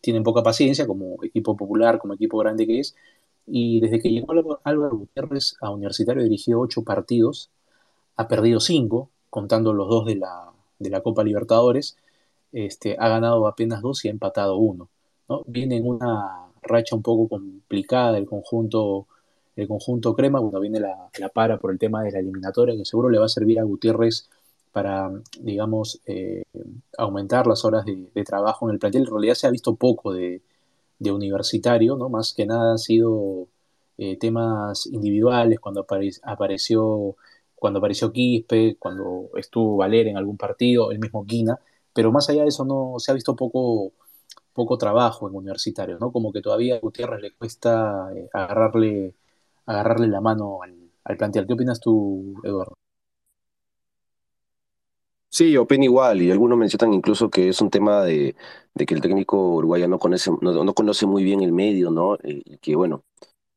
tienen 0.00 0.22
poca 0.22 0.42
paciencia, 0.42 0.86
como 0.86 1.22
equipo 1.22 1.56
popular, 1.56 1.98
como 1.98 2.14
equipo 2.14 2.38
grande 2.38 2.66
que 2.66 2.80
es. 2.80 2.94
Y 3.46 3.80
desde 3.80 4.00
que 4.00 4.10
llegó 4.10 4.60
Álvaro 4.64 4.96
Gutiérrez 4.96 5.56
a 5.60 5.70
Universitario 5.70 6.22
dirigió 6.22 6.60
ocho 6.60 6.82
partidos, 6.82 7.50
ha 8.16 8.28
perdido 8.28 8.60
cinco, 8.60 9.10
contando 9.30 9.72
los 9.72 9.88
dos 9.88 10.06
de 10.06 10.16
la, 10.16 10.52
de 10.78 10.90
la 10.90 11.00
Copa 11.00 11.24
Libertadores, 11.24 11.96
este, 12.52 12.96
ha 12.98 13.08
ganado 13.08 13.46
apenas 13.46 13.82
dos 13.82 14.04
y 14.04 14.08
ha 14.08 14.10
empatado 14.10 14.56
uno. 14.56 14.88
¿no? 15.28 15.42
Viene 15.46 15.76
en 15.76 15.88
una 15.88 16.46
racha 16.62 16.94
un 16.94 17.02
poco 17.02 17.28
complicada 17.28 18.18
el 18.18 18.26
conjunto, 18.26 19.06
el 19.56 19.68
conjunto 19.68 20.14
crema, 20.14 20.40
cuando 20.40 20.60
viene 20.60 20.80
la, 20.80 21.08
la, 21.18 21.28
para 21.28 21.58
por 21.58 21.72
el 21.72 21.78
tema 21.78 22.02
de 22.02 22.12
la 22.12 22.20
eliminatoria, 22.20 22.76
que 22.76 22.84
seguro 22.84 23.08
le 23.10 23.18
va 23.18 23.26
a 23.26 23.28
servir 23.28 23.58
a 23.58 23.64
Gutiérrez 23.64 24.28
para, 24.72 25.10
digamos, 25.40 26.00
eh, 26.06 26.44
aumentar 26.96 27.46
las 27.46 27.64
horas 27.64 27.84
de, 27.84 28.24
trabajo 28.24 28.68
en 28.68 28.74
el 28.74 28.78
plantel. 28.78 29.02
En 29.02 29.10
realidad 29.10 29.34
se 29.34 29.46
ha 29.46 29.50
visto 29.50 29.74
poco 29.76 30.12
de, 30.12 30.42
de 31.02 31.12
universitario, 31.12 31.96
¿no? 31.96 32.08
Más 32.08 32.34
que 32.34 32.46
nada 32.46 32.72
han 32.72 32.78
sido 32.78 33.48
eh, 33.98 34.16
temas 34.18 34.86
individuales, 34.86 35.60
cuando 35.60 35.86
apareció 36.24 37.16
cuando 37.62 37.78
apareció 37.78 38.12
Quispe, 38.12 38.76
cuando 38.78 39.30
estuvo 39.36 39.76
Valer 39.76 40.08
en 40.08 40.16
algún 40.16 40.36
partido, 40.36 40.90
el 40.90 40.98
mismo 40.98 41.24
Quina, 41.24 41.60
pero 41.94 42.10
más 42.12 42.28
allá 42.28 42.42
de 42.42 42.48
eso 42.48 42.64
no 42.64 42.94
se 42.98 43.12
ha 43.12 43.14
visto 43.14 43.36
poco, 43.36 43.92
poco 44.52 44.78
trabajo 44.78 45.28
en 45.28 45.36
universitario, 45.36 45.98
¿no? 46.00 46.12
Como 46.12 46.32
que 46.32 46.42
todavía 46.42 46.76
a 46.76 46.80
Gutiérrez 46.80 47.22
le 47.22 47.32
cuesta 47.34 48.10
eh, 48.16 48.28
agarrarle, 48.32 49.14
agarrarle 49.66 50.08
la 50.08 50.20
mano 50.20 50.62
al, 50.62 50.74
al 51.04 51.16
plantel. 51.16 51.46
¿Qué 51.46 51.54
opinas 51.54 51.80
tú, 51.80 52.34
Eduardo? 52.44 52.81
Sí, 55.34 55.56
opino 55.56 55.84
igual, 55.84 56.20
y 56.20 56.30
algunos 56.30 56.58
mencionan 56.58 56.92
incluso 56.92 57.30
que 57.30 57.48
es 57.48 57.60
un 57.62 57.70
tema 57.70 58.02
de, 58.04 58.36
que 58.86 58.94
el 58.94 59.00
técnico 59.00 59.54
uruguayo 59.54 59.88
no 59.88 59.98
conoce, 59.98 60.30
no, 60.42 60.74
conoce 60.74 61.06
muy 61.06 61.24
bien 61.24 61.40
el 61.40 61.52
medio, 61.52 61.90
¿no? 61.90 62.18
Y 62.22 62.58
que 62.58 62.76
bueno, 62.76 63.02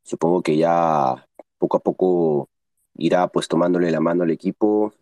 supongo 0.04 0.42
que 0.42 0.58
ya 0.58 1.28
poco 1.58 1.78
a 1.78 1.82
poco 1.82 2.50
irá 2.96 3.28
pues 3.30 3.50
tomándole 3.50 3.92
la 3.92 4.00
mano 4.00 4.24
al 4.24 4.32
equipo. 4.32 4.94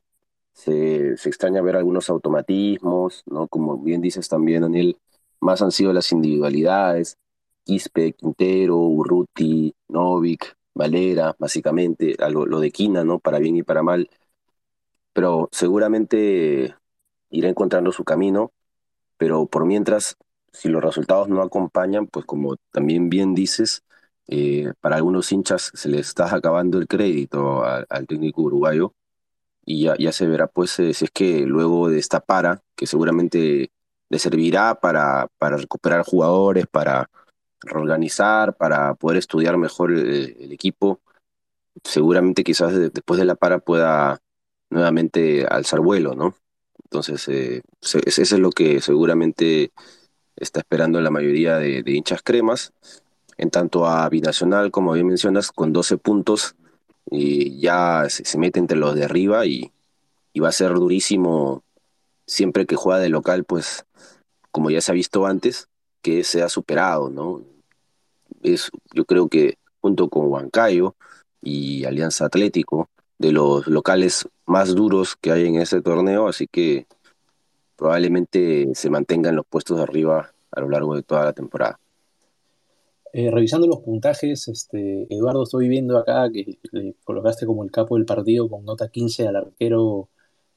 Se, 0.54 1.18
se 1.18 1.30
extraña 1.30 1.62
ver 1.62 1.76
algunos 1.78 2.10
automatismos, 2.10 3.24
¿no? 3.28 3.48
Como 3.48 3.78
bien 3.80 4.02
dices 4.02 4.30
también, 4.30 4.64
Daniel, 4.64 4.98
más 5.42 5.62
han 5.62 5.72
sido 5.72 5.94
las 5.94 6.12
individualidades. 6.12 7.18
Quispe, 7.66 8.14
Quintero, 8.14 8.78
Urruti, 8.78 9.76
Novik, 9.90 10.56
Valera, 10.76 11.36
básicamente, 11.40 12.16
algo, 12.20 12.46
lo 12.46 12.60
de 12.60 12.72
Quina, 12.72 13.04
¿no? 13.04 13.20
Para 13.20 13.40
bien 13.40 13.58
y 13.58 13.64
para 13.64 13.84
mal. 13.84 14.10
Pero 15.14 15.50
seguramente 15.52 16.76
irá 17.30 17.50
encontrando 17.50 17.92
su 17.92 18.04
camino, 18.04 18.52
pero 19.18 19.48
por 19.48 19.66
mientras, 19.66 20.18
si 20.52 20.70
los 20.70 20.84
resultados 20.84 21.30
no 21.30 21.42
acompañan, 21.42 22.08
pues 22.08 22.26
como 22.26 22.58
también 22.72 23.10
bien 23.10 23.36
dices, 23.36 23.84
eh, 24.28 24.74
para 24.82 24.98
algunos 24.98 25.32
hinchas 25.32 25.72
se 25.74 25.90
les 25.90 26.08
está 26.08 26.34
acabando 26.34 26.80
el 26.80 26.88
crédito 26.88 27.64
al 27.64 28.08
técnico 28.08 28.44
uruguayo 28.44 28.94
y 29.66 29.84
ya, 29.86 29.96
ya 29.98 30.12
se 30.12 30.28
verá 30.28 30.48
pues 30.48 30.80
eh, 30.80 30.94
si 30.94 31.06
es 31.06 31.12
que 31.12 31.42
luego 31.46 31.90
de 31.90 32.00
esta 32.00 32.20
para, 32.20 32.62
que 32.76 32.88
seguramente 32.88 33.72
le 34.10 34.20
servirá 34.20 34.76
para, 34.76 35.28
para 35.38 35.58
recuperar 35.58 36.04
jugadores, 36.06 36.68
para 36.68 37.10
reorganizar, 37.62 38.56
para 38.56 38.96
poder 38.96 39.18
estudiar 39.18 39.58
mejor 39.58 39.92
el, 39.92 40.52
equipo, 40.52 41.02
seguramente 41.84 42.44
quizás 42.44 42.74
después 42.74 43.20
de 43.20 43.26
la 43.26 43.36
para 43.36 43.60
pueda 43.60 44.20
nuevamente 44.74 45.46
alzar 45.46 45.80
vuelo, 45.80 46.16
¿no? 46.16 46.36
Entonces, 46.84 47.28
eh, 47.28 47.62
eso 47.82 48.00
es 48.22 48.32
lo 48.34 48.52
que 48.52 48.82
seguramente 48.82 49.72
está 50.36 50.60
esperando 50.60 51.00
la 51.02 51.10
mayoría 51.10 51.58
de 51.58 51.84
hinchas 51.86 52.22
cremas 52.24 52.74
en 53.38 53.50
tanto 53.50 53.88
a 53.88 54.08
Binacional, 54.10 54.72
como 54.72 54.94
bien 54.94 55.08
mencionas, 55.08 55.52
con 55.52 55.74
12 55.74 55.98
puntos, 55.98 56.56
y 57.10 57.60
ya 57.60 58.06
se, 58.10 58.38
mete 58.38 58.60
entre 58.60 58.78
los 58.78 58.96
de 58.96 59.06
arriba 59.06 59.46
y, 59.46 59.72
va 60.42 60.50
a 60.50 60.52
ser 60.52 60.74
durísimo 60.74 61.64
siempre 62.26 62.66
que 62.66 62.76
juega 62.76 63.00
de 63.00 63.10
local, 63.10 63.44
pues 63.44 63.86
como 64.52 64.72
ya 64.72 64.82
se 64.82 64.92
ha 64.92 64.96
visto 64.96 65.26
antes, 65.26 65.68
que 66.02 66.24
se 66.24 66.42
ha 66.42 66.50
superado, 66.50 67.10
¿no? 67.10 67.42
Es, 68.42 68.72
yo 68.94 69.06
creo 69.06 69.30
que 69.30 69.58
junto 69.82 70.10
con 70.10 70.28
Huancayo 70.28 70.96
y 71.42 71.86
Alianza 71.86 72.26
Atlético, 72.26 72.90
de 73.24 73.32
los 73.32 73.68
locales 73.68 74.28
más 74.46 74.76
duros 74.76 75.16
que 75.16 75.32
hay 75.32 75.46
en 75.46 75.56
ese 75.56 75.82
torneo, 75.82 76.28
así 76.28 76.46
que 76.46 76.86
probablemente 77.78 78.70
se 78.76 78.90
mantengan 78.90 79.36
los 79.38 79.46
puestos 79.46 79.78
de 79.78 79.84
arriba 79.84 80.34
a 80.52 80.60
lo 80.60 80.70
largo 80.70 80.94
de 80.96 81.04
toda 81.04 81.24
la 81.24 81.34
temporada. 81.34 81.80
Eh, 83.14 83.32
revisando 83.32 83.66
los 83.66 83.80
puntajes, 83.80 84.48
este, 84.50 85.08
Eduardo, 85.10 85.44
estoy 85.44 85.70
viendo 85.70 85.98
acá 85.98 86.30
que 86.32 86.58
le 86.72 86.96
colocaste 87.06 87.46
como 87.46 87.64
el 87.64 87.72
capo 87.72 87.96
del 87.96 88.06
partido 88.06 88.50
con 88.50 88.66
nota 88.66 88.90
15 88.90 89.28
al 89.28 89.36
arquero 89.38 90.10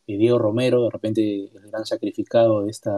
eh, 0.07 0.17
Diego 0.17 0.39
Romero, 0.39 0.83
de 0.83 0.91
repente 0.91 1.51
el 1.55 1.71
gran 1.71 1.85
sacrificado 1.85 2.63
de 2.63 2.71
esta, 2.71 2.93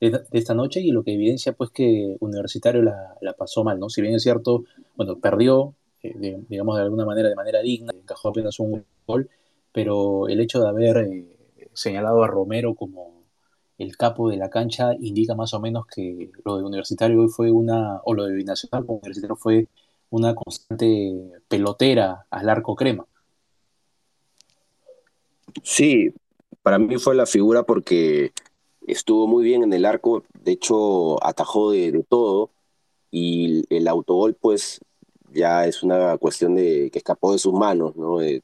de, 0.00 0.22
esta 0.32 0.54
noche 0.54 0.80
y 0.80 0.90
lo 0.90 1.02
que 1.02 1.12
evidencia 1.12 1.52
pues 1.52 1.70
que 1.70 2.16
Universitario 2.20 2.82
la, 2.82 3.34
pasó 3.36 3.62
mal, 3.62 3.78
¿no? 3.78 3.90
Si 3.90 4.00
bien 4.00 4.14
es 4.14 4.22
cierto, 4.22 4.64
bueno, 4.94 5.18
perdió, 5.18 5.74
eh, 6.08 6.44
digamos 6.48 6.76
de 6.76 6.82
alguna 6.82 7.04
manera, 7.04 7.28
de 7.28 7.34
manera 7.34 7.60
digna, 7.60 7.92
encajó 7.94 8.28
apenas 8.28 8.58
un 8.60 8.84
gol, 9.06 9.30
pero 9.72 10.28
el 10.28 10.40
hecho 10.40 10.60
de 10.60 10.68
haber 10.68 11.24
señalado 11.72 12.22
a 12.22 12.26
Romero 12.28 12.74
como 12.74 13.16
el 13.78 13.96
capo 13.96 14.30
de 14.30 14.36
la 14.36 14.48
cancha 14.48 14.94
indica 14.98 15.34
más 15.34 15.52
o 15.54 15.60
menos 15.60 15.86
que 15.86 16.30
lo 16.44 16.56
de 16.56 16.64
Universitario 16.64 17.20
hoy 17.20 17.28
fue 17.28 17.50
una, 17.50 18.00
o 18.04 18.14
lo 18.14 18.24
de 18.24 18.34
Binacional 18.34 18.86
como 18.86 18.98
Universitario 18.98 19.36
fue 19.36 19.68
una 20.10 20.34
constante 20.34 21.14
pelotera 21.48 22.26
al 22.30 22.48
arco 22.48 22.74
crema. 22.74 23.06
Sí, 25.62 26.12
para 26.62 26.78
mí 26.78 26.96
fue 26.98 27.14
la 27.14 27.26
figura 27.26 27.64
porque 27.64 28.32
estuvo 28.86 29.26
muy 29.26 29.44
bien 29.44 29.62
en 29.62 29.72
el 29.72 29.84
arco, 29.84 30.22
de 30.42 30.52
hecho 30.52 31.24
atajó 31.24 31.70
de, 31.72 32.04
todo 32.08 32.50
y 33.10 33.64
el 33.74 33.88
autogol 33.88 34.34
pues 34.34 34.80
ya 35.36 35.66
es 35.66 35.82
una 35.82 36.18
cuestión 36.18 36.54
de 36.56 36.90
que 36.92 36.98
escapó 36.98 37.32
de 37.32 37.38
sus 37.38 37.52
manos, 37.52 37.96
¿no? 37.96 38.20
Eh, 38.22 38.42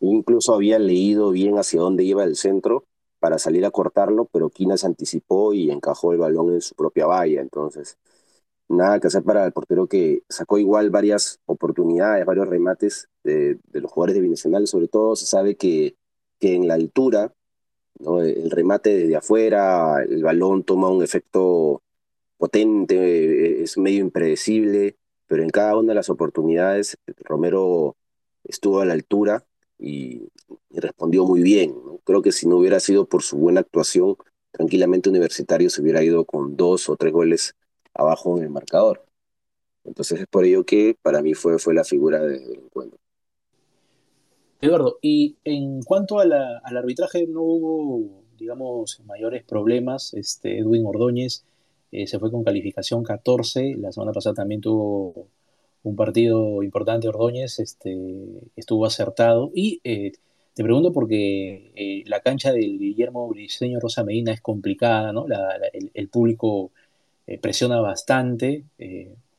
incluso 0.00 0.54
había 0.54 0.78
leído 0.78 1.30
bien 1.30 1.58
hacia 1.58 1.80
dónde 1.80 2.04
iba 2.04 2.24
el 2.24 2.36
centro 2.36 2.84
para 3.20 3.38
salir 3.38 3.64
a 3.66 3.70
cortarlo, 3.70 4.26
pero 4.26 4.50
Quina 4.50 4.76
se 4.76 4.86
anticipó 4.86 5.54
y 5.54 5.70
encajó 5.70 6.12
el 6.12 6.18
balón 6.18 6.52
en 6.54 6.60
su 6.60 6.74
propia 6.74 7.06
valla. 7.06 7.40
Entonces, 7.40 7.98
nada 8.68 9.00
que 9.00 9.08
hacer 9.08 9.22
para 9.24 9.46
el 9.46 9.52
portero 9.52 9.86
que 9.86 10.22
sacó 10.28 10.58
igual 10.58 10.90
varias 10.90 11.40
oportunidades, 11.46 12.26
varios 12.26 12.48
remates 12.48 13.08
de, 13.24 13.58
los 13.72 13.90
jugadores 13.90 14.16
de 14.16 14.22
Binacional. 14.22 14.66
Sobre 14.66 14.88
todo 14.88 15.16
se 15.16 15.26
sabe 15.26 15.56
que, 15.56 15.96
que 16.40 16.54
en 16.54 16.68
la 16.68 16.74
altura, 16.74 17.32
¿no? 18.00 18.20
el 18.22 18.50
remate 18.50 18.96
desde 18.96 19.16
afuera, 19.16 20.02
el 20.02 20.22
balón 20.22 20.64
toma 20.64 20.90
un 20.90 21.02
efecto 21.02 21.82
potente, 22.36 23.62
es 23.62 23.78
medio 23.78 24.00
impredecible, 24.00 24.98
pero 25.26 25.42
en 25.42 25.50
cada 25.50 25.76
una 25.76 25.88
de 25.88 25.94
las 25.96 26.10
oportunidades 26.10 26.96
Romero 27.18 27.96
estuvo 28.44 28.80
a 28.80 28.84
la 28.84 28.92
altura 28.92 29.44
y, 29.78 30.28
respondió 30.70 31.24
muy 31.24 31.42
bien. 31.42 31.74
Creo 32.04 32.20
que 32.20 32.32
si 32.32 32.48
no 32.48 32.56
hubiera 32.56 32.80
sido 32.80 33.06
por 33.06 33.22
su 33.22 33.36
buena 33.38 33.60
actuación, 33.60 34.16
tranquilamente 34.50 35.08
Universitario 35.08 35.70
se 35.70 35.82
hubiera 35.82 36.02
ido 36.02 36.24
con 36.24 36.56
dos 36.56 36.88
o 36.88 36.96
tres 36.96 37.12
goles 37.12 37.54
abajo 37.94 38.36
en 38.36 38.44
el 38.44 38.50
marcador. 38.50 39.04
Entonces 39.84 40.20
es 40.20 40.26
por 40.26 40.44
ello 40.44 40.64
que 40.64 40.96
para 41.00 41.22
mí 41.22 41.34
fue, 41.34 41.58
fue 41.58 41.74
la 41.74 41.84
figura 41.84 42.24
del 42.24 42.54
encuentro. 42.54 42.98
Eduardo, 44.60 44.98
y 45.02 45.36
en 45.44 45.82
cuanto 45.82 46.18
al 46.18 46.32
arbitraje, 46.32 47.26
no 47.26 47.42
hubo, 47.42 48.22
digamos, 48.38 49.00
mayores 49.04 49.44
problemas. 49.44 50.14
Este, 50.14 50.58
Edwin 50.58 50.86
Ordóñez 50.86 51.44
eh, 52.02 52.06
se 52.06 52.18
fue 52.18 52.30
con 52.30 52.44
calificación 52.44 53.02
14. 53.04 53.76
La 53.78 53.92
semana 53.92 54.12
pasada 54.12 54.34
también 54.34 54.60
tuvo 54.60 55.28
un 55.84 55.96
partido 55.96 56.62
importante, 56.62 57.08
Ordóñez, 57.08 57.60
este, 57.60 57.96
estuvo 58.56 58.86
acertado. 58.86 59.52
Y 59.54 59.80
eh, 59.84 60.12
te 60.54 60.62
pregunto 60.64 60.92
porque 60.92 61.72
eh, 61.76 62.02
la 62.06 62.20
cancha 62.20 62.52
del 62.52 62.78
Guillermo 62.78 63.28
Briceño 63.28 63.78
Rosa 63.80 64.02
Medina 64.02 64.32
es 64.32 64.40
complicada, 64.40 65.12
¿no? 65.12 65.26
el, 65.94 66.08
público 66.08 66.72
eh, 67.26 67.38
presiona 67.38 67.80
bastante, 67.80 68.64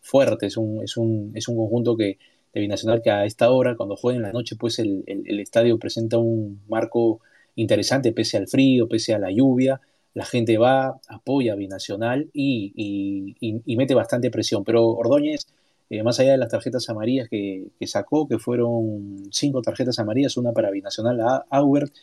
fuerte, 0.01 0.45
es 0.45 0.57
un, 0.57 0.83
es, 0.83 0.97
un, 0.97 1.31
es 1.35 1.47
un 1.47 1.57
conjunto 1.57 1.97
que, 1.97 2.19
de 2.53 2.61
Binacional 2.61 3.01
que 3.01 3.09
a 3.09 3.25
esta 3.25 3.49
hora, 3.51 3.75
cuando 3.75 3.95
juega 3.95 4.17
en 4.17 4.23
la 4.23 4.31
noche, 4.31 4.55
pues 4.55 4.77
el, 4.79 5.03
estadio 5.39 5.79
presenta 5.79 6.19
un 6.19 6.61
marco 6.67 7.21
interesante, 7.55 8.11
pese 8.13 8.37
al 8.37 8.47
frío, 8.47 8.87
pese 8.87 9.13
a 9.13 9.19
la 9.19 9.31
lluvia. 9.31 9.81
La 10.15 10.25
gente 10.25 10.57
va, 10.57 10.99
apoya 11.09 11.53
a 11.53 11.55
Binacional 11.57 12.29
y, 12.33 13.35
mete 13.77 13.93
bastante 13.93 14.31
presión. 14.31 14.63
Pero 14.63 14.87
Ordóñez, 14.87 15.45
eh, 15.89 16.03
más 16.03 16.19
allá 16.19 16.31
de 16.31 16.37
las 16.37 16.49
tarjetas 16.49 16.89
amarillas 16.89 17.27
que, 17.29 17.67
sacó, 17.85 18.27
que 18.27 18.39
fueron 18.39 19.27
cinco 19.31 19.61
tarjetas 19.61 19.99
amarillas, 19.99 20.37
una 20.37 20.53
para 20.53 20.71
Binacional 20.71 21.19
a 21.19 21.45
Aubert 21.49 21.93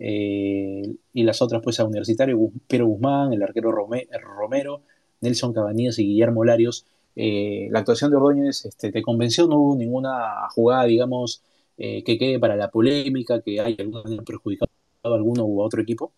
eh, 0.00 0.82
y 1.14 1.22
las 1.22 1.40
otras 1.42 1.62
pues 1.62 1.78
a 1.78 1.84
Universitario, 1.84 2.38
Pero 2.66 2.86
Guzmán, 2.86 3.32
el 3.32 3.42
arquero 3.42 3.70
Romero, 3.70 4.82
Nelson 5.20 5.52
Cabanillas 5.52 5.98
y 6.00 6.06
Guillermo 6.06 6.44
Larios. 6.44 6.86
Eh, 7.14 7.68
la 7.70 7.80
actuación 7.80 8.10
de 8.10 8.16
Ordóñez 8.16 8.64
este, 8.64 8.90
te 8.90 9.00
convenció, 9.00 9.46
no 9.46 9.58
hubo 9.60 9.76
ninguna 9.76 10.48
jugada, 10.50 10.84
digamos, 10.84 11.42
que 11.76 12.18
quede 12.18 12.38
para 12.38 12.56
la 12.56 12.70
polémica, 12.70 13.40
que 13.40 13.58
haya 13.58 13.76
alguna 13.78 14.22
perjudicado 14.22 14.70
a 15.02 15.08
alguno 15.14 15.46
u 15.46 15.62
otro 15.62 15.80
equipo. 15.80 16.12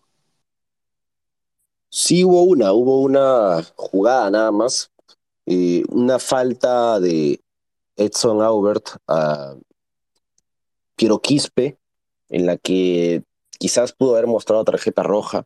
Sí 1.95 2.23
hubo 2.23 2.41
una, 2.41 2.73
hubo 2.73 3.01
una 3.01 3.61
jugada 3.75 4.31
nada 4.31 4.51
más, 4.51 4.91
eh, 5.45 5.83
una 5.89 6.17
falta 6.17 6.99
de 6.99 7.39
Edson 7.95 8.41
Aubert 8.41 8.97
a 9.07 9.53
Piero 10.95 11.19
Quispe, 11.21 11.77
en 12.29 12.47
la 12.47 12.57
que 12.57 13.21
quizás 13.59 13.93
pudo 13.93 14.13
haber 14.13 14.25
mostrado 14.25 14.63
tarjeta 14.63 15.03
roja, 15.03 15.45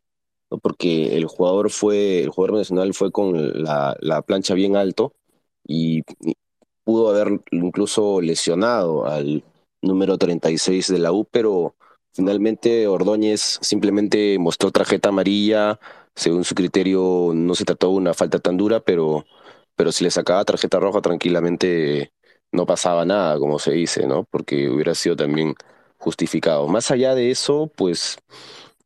¿no? 0.49 0.57
porque 0.59 1.17
el 1.17 1.25
jugador 1.25 1.69
fue, 1.69 2.23
el 2.23 2.29
jugador 2.29 2.59
nacional 2.59 2.93
fue 2.93 3.11
con 3.11 3.61
la, 3.61 3.97
la 3.99 4.21
plancha 4.21 4.53
bien 4.53 4.77
alto 4.77 5.11
y, 5.67 6.03
pudo 6.85 7.09
haber 7.09 7.41
incluso 7.51 8.21
lesionado 8.21 9.05
al 9.05 9.43
número 9.81 10.17
36 10.17 10.87
de 10.87 10.99
la 10.99 11.11
U, 11.11 11.25
pero 11.29 11.75
finalmente 12.13 12.87
Ordóñez 12.87 13.59
simplemente 13.61 14.39
mostró 14.39 14.71
tarjeta 14.71 15.09
amarilla 15.09 15.77
según 16.17 16.43
su 16.45 16.55
criterio 16.55 17.31
no 17.35 17.55
se 17.55 17.65
trató 17.65 17.89
de 17.89 17.95
una 17.95 18.15
falta 18.15 18.39
tan 18.39 18.57
dura, 18.57 18.81
pero, 18.81 19.25
pero 19.77 19.93
si 19.93 20.03
le 20.05 20.11
sacaba 20.11 20.45
tarjeta 20.45 20.79
roja 20.81 21.01
tranquilamente 21.01 22.13
no 22.53 22.67
pasaba 22.67 23.05
nada, 23.05 23.39
como 23.39 23.59
se 23.59 23.73
dice, 23.73 24.07
¿no? 24.07 24.25
Porque 24.25 24.69
hubiera 24.69 24.95
sido 24.95 25.15
también 25.17 25.55
justificado. 25.99 26.67
Más 26.69 26.91
allá 26.91 27.15
de 27.15 27.31
eso, 27.31 27.71
pues 27.77 28.19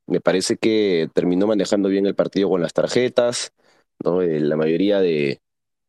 me 0.08 0.22
parece 0.22 0.58
que 0.58 1.10
terminó 1.13 1.48
manejando 1.48 1.89
bien 1.89 2.06
el 2.06 2.15
partido 2.15 2.50
con 2.50 2.62
las 2.62 2.74
tarjetas, 2.74 3.54
¿no? 4.04 4.22
Eh, 4.22 4.39
la 4.41 4.56
mayoría 4.58 5.00
de, 5.00 5.41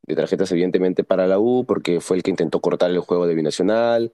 de 0.04 0.16
tarjetas 0.16 0.52
evidentemente 0.52 1.04
para 1.04 1.26
la 1.26 1.38
U, 1.40 1.64
porque 1.66 2.00
fue 2.00 2.18
el 2.18 2.22
que 2.22 2.30
intentó 2.30 2.60
cortar 2.60 2.90
el 2.90 3.00
juego 3.00 3.26
de 3.26 3.34
Binacional, 3.34 4.12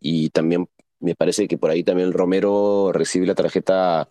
y 0.00 0.30
también 0.30 0.68
me 1.00 1.14
parece 1.14 1.48
que 1.48 1.58
por 1.58 1.70
ahí 1.70 1.84
también 1.84 2.12
Romero 2.12 2.92
recibe 2.92 3.26
la 3.26 3.34
tarjeta 3.34 4.08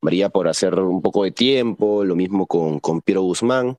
María 0.00 0.28
por 0.28 0.48
hacer 0.48 0.78
un 0.78 1.02
poco 1.02 1.24
de 1.24 1.30
tiempo, 1.30 2.04
lo 2.04 2.16
mismo 2.16 2.46
con, 2.46 2.80
con 2.80 3.00
Piero 3.00 3.22
Guzmán. 3.22 3.76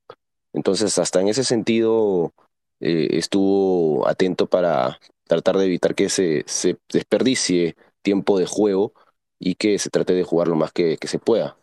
Entonces, 0.53 0.97
hasta 0.97 1.21
en 1.21 1.27
ese 1.27 1.43
sentido, 1.43 2.33
eh, 2.79 3.09
estuvo 3.11 4.07
atento 4.07 4.47
para 4.47 4.99
tratar 5.27 5.57
de 5.57 5.65
evitar 5.65 5.95
que 5.95 6.09
se, 6.09 6.43
se 6.47 6.77
desperdicie 6.91 7.75
tiempo 8.01 8.39
de 8.39 8.45
juego 8.45 8.93
y 9.39 9.55
que 9.55 9.77
se 9.79 9.89
trate 9.89 10.13
de 10.13 10.23
jugar 10.23 10.47
lo 10.47 10.55
más 10.55 10.71
que, 10.71 10.97
se 11.01 11.19
pueda. 11.19 11.57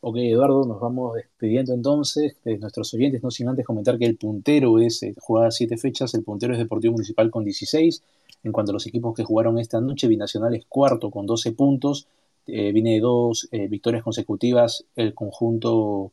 Ok, 0.00 0.16
Eduardo, 0.18 0.64
nos 0.64 0.80
vamos 0.80 1.14
despidiendo 1.14 1.74
entonces 1.74 2.36
de 2.44 2.58
nuestros 2.58 2.92
oyentes, 2.94 3.22
no 3.22 3.30
sin 3.30 3.48
antes 3.48 3.66
comentar 3.66 3.98
que 3.98 4.06
el 4.06 4.16
puntero 4.16 4.78
es, 4.78 5.02
eh, 5.02 5.14
jugada 5.18 5.50
siete 5.50 5.76
fechas, 5.76 6.14
el 6.14 6.22
puntero 6.22 6.52
es 6.52 6.58
Deportivo 6.58 6.92
Municipal 6.92 7.30
con 7.30 7.44
16, 7.44 8.02
en 8.44 8.52
cuanto 8.52 8.72
a 8.72 8.74
los 8.74 8.86
equipos 8.86 9.14
que 9.14 9.24
jugaron 9.24 9.58
esta 9.58 9.80
noche, 9.80 10.08
Binacional 10.08 10.54
es 10.54 10.64
cuarto 10.66 11.10
con 11.10 11.26
12 11.26 11.52
puntos. 11.52 12.06
Eh, 12.46 12.72
viene 12.72 12.94
de 12.94 13.00
dos 13.00 13.48
eh, 13.52 13.68
victorias 13.68 14.02
consecutivas 14.02 14.86
el 14.96 15.12
conjunto 15.14 16.12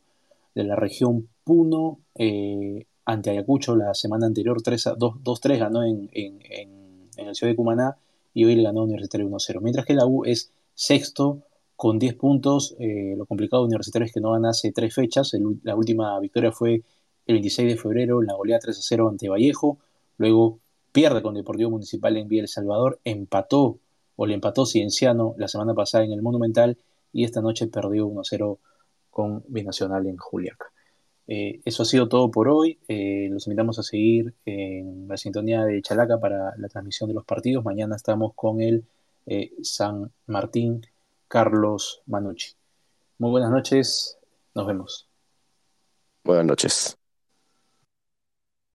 de 0.54 0.64
la 0.64 0.76
región 0.76 1.28
Puno 1.44 2.00
eh, 2.14 2.84
ante 3.06 3.30
Ayacucho 3.30 3.74
la 3.74 3.94
semana 3.94 4.26
anterior 4.26 4.60
2-3 4.60 5.58
ganó 5.58 5.82
en, 5.82 6.10
en, 6.12 6.38
en, 6.50 7.26
el 7.26 7.34
Ciudad 7.34 7.52
de 7.52 7.56
Cumaná 7.56 7.96
y 8.34 8.44
hoy 8.44 8.56
le 8.56 8.64
ganó 8.64 8.82
Universitario 8.82 9.28
1-0. 9.28 9.60
Mientras 9.62 9.86
que 9.86 9.94
la 9.94 10.04
U 10.06 10.24
es 10.24 10.50
sexto 10.74 11.42
con 11.76 11.98
10 11.98 12.14
puntos. 12.16 12.74
lo 12.78 13.24
complicado 13.26 13.62
de 13.62 13.68
Universitario 13.68 14.06
es 14.06 14.12
que 14.12 14.20
no 14.20 14.32
gana 14.32 14.50
hace 14.50 14.72
tres 14.72 14.94
fechas. 14.94 15.32
la 15.62 15.74
última 15.74 16.18
victoria 16.20 16.52
fue 16.52 16.82
el 17.26 17.34
26 17.34 17.68
de 17.68 17.76
febrero 17.76 18.20
en 18.20 18.26
la 18.26 18.34
goleada 18.34 18.60
3-0 18.60 19.08
ante 19.08 19.28
Vallejo. 19.28 19.78
Luego 20.18 20.58
pierde 20.96 21.20
con 21.20 21.34
Deportivo 21.34 21.68
Municipal 21.68 22.16
en 22.16 22.26
Vía 22.26 22.40
El 22.40 22.48
Salvador, 22.48 23.00
empató 23.04 23.80
o 24.16 24.24
le 24.24 24.32
empató 24.32 24.64
Cienciano 24.64 25.34
la 25.36 25.46
semana 25.46 25.74
pasada 25.74 26.04
en 26.04 26.12
el 26.12 26.22
Monumental 26.22 26.78
y 27.12 27.24
esta 27.24 27.42
noche 27.42 27.66
perdió 27.66 28.06
1-0 28.08 28.56
con 29.10 29.44
Binacional 29.46 30.06
en 30.06 30.16
Juliaca. 30.16 30.72
Eh, 31.26 31.60
eso 31.66 31.82
ha 31.82 31.86
sido 31.86 32.08
todo 32.08 32.30
por 32.30 32.48
hoy. 32.48 32.78
Eh, 32.88 33.28
los 33.30 33.46
invitamos 33.46 33.78
a 33.78 33.82
seguir 33.82 34.32
en 34.46 35.06
la 35.06 35.18
sintonía 35.18 35.66
de 35.66 35.82
Chalaca 35.82 36.18
para 36.18 36.56
la 36.56 36.68
transmisión 36.68 37.10
de 37.10 37.14
los 37.14 37.26
partidos. 37.26 37.62
Mañana 37.62 37.94
estamos 37.94 38.32
con 38.34 38.62
el 38.62 38.86
eh, 39.26 39.52
San 39.62 40.10
Martín 40.24 40.80
Carlos 41.28 42.00
Manucci. 42.06 42.54
Muy 43.18 43.32
buenas 43.32 43.50
noches. 43.50 44.16
Nos 44.54 44.66
vemos. 44.66 45.06
Buenas 46.24 46.46
noches. 46.46 46.96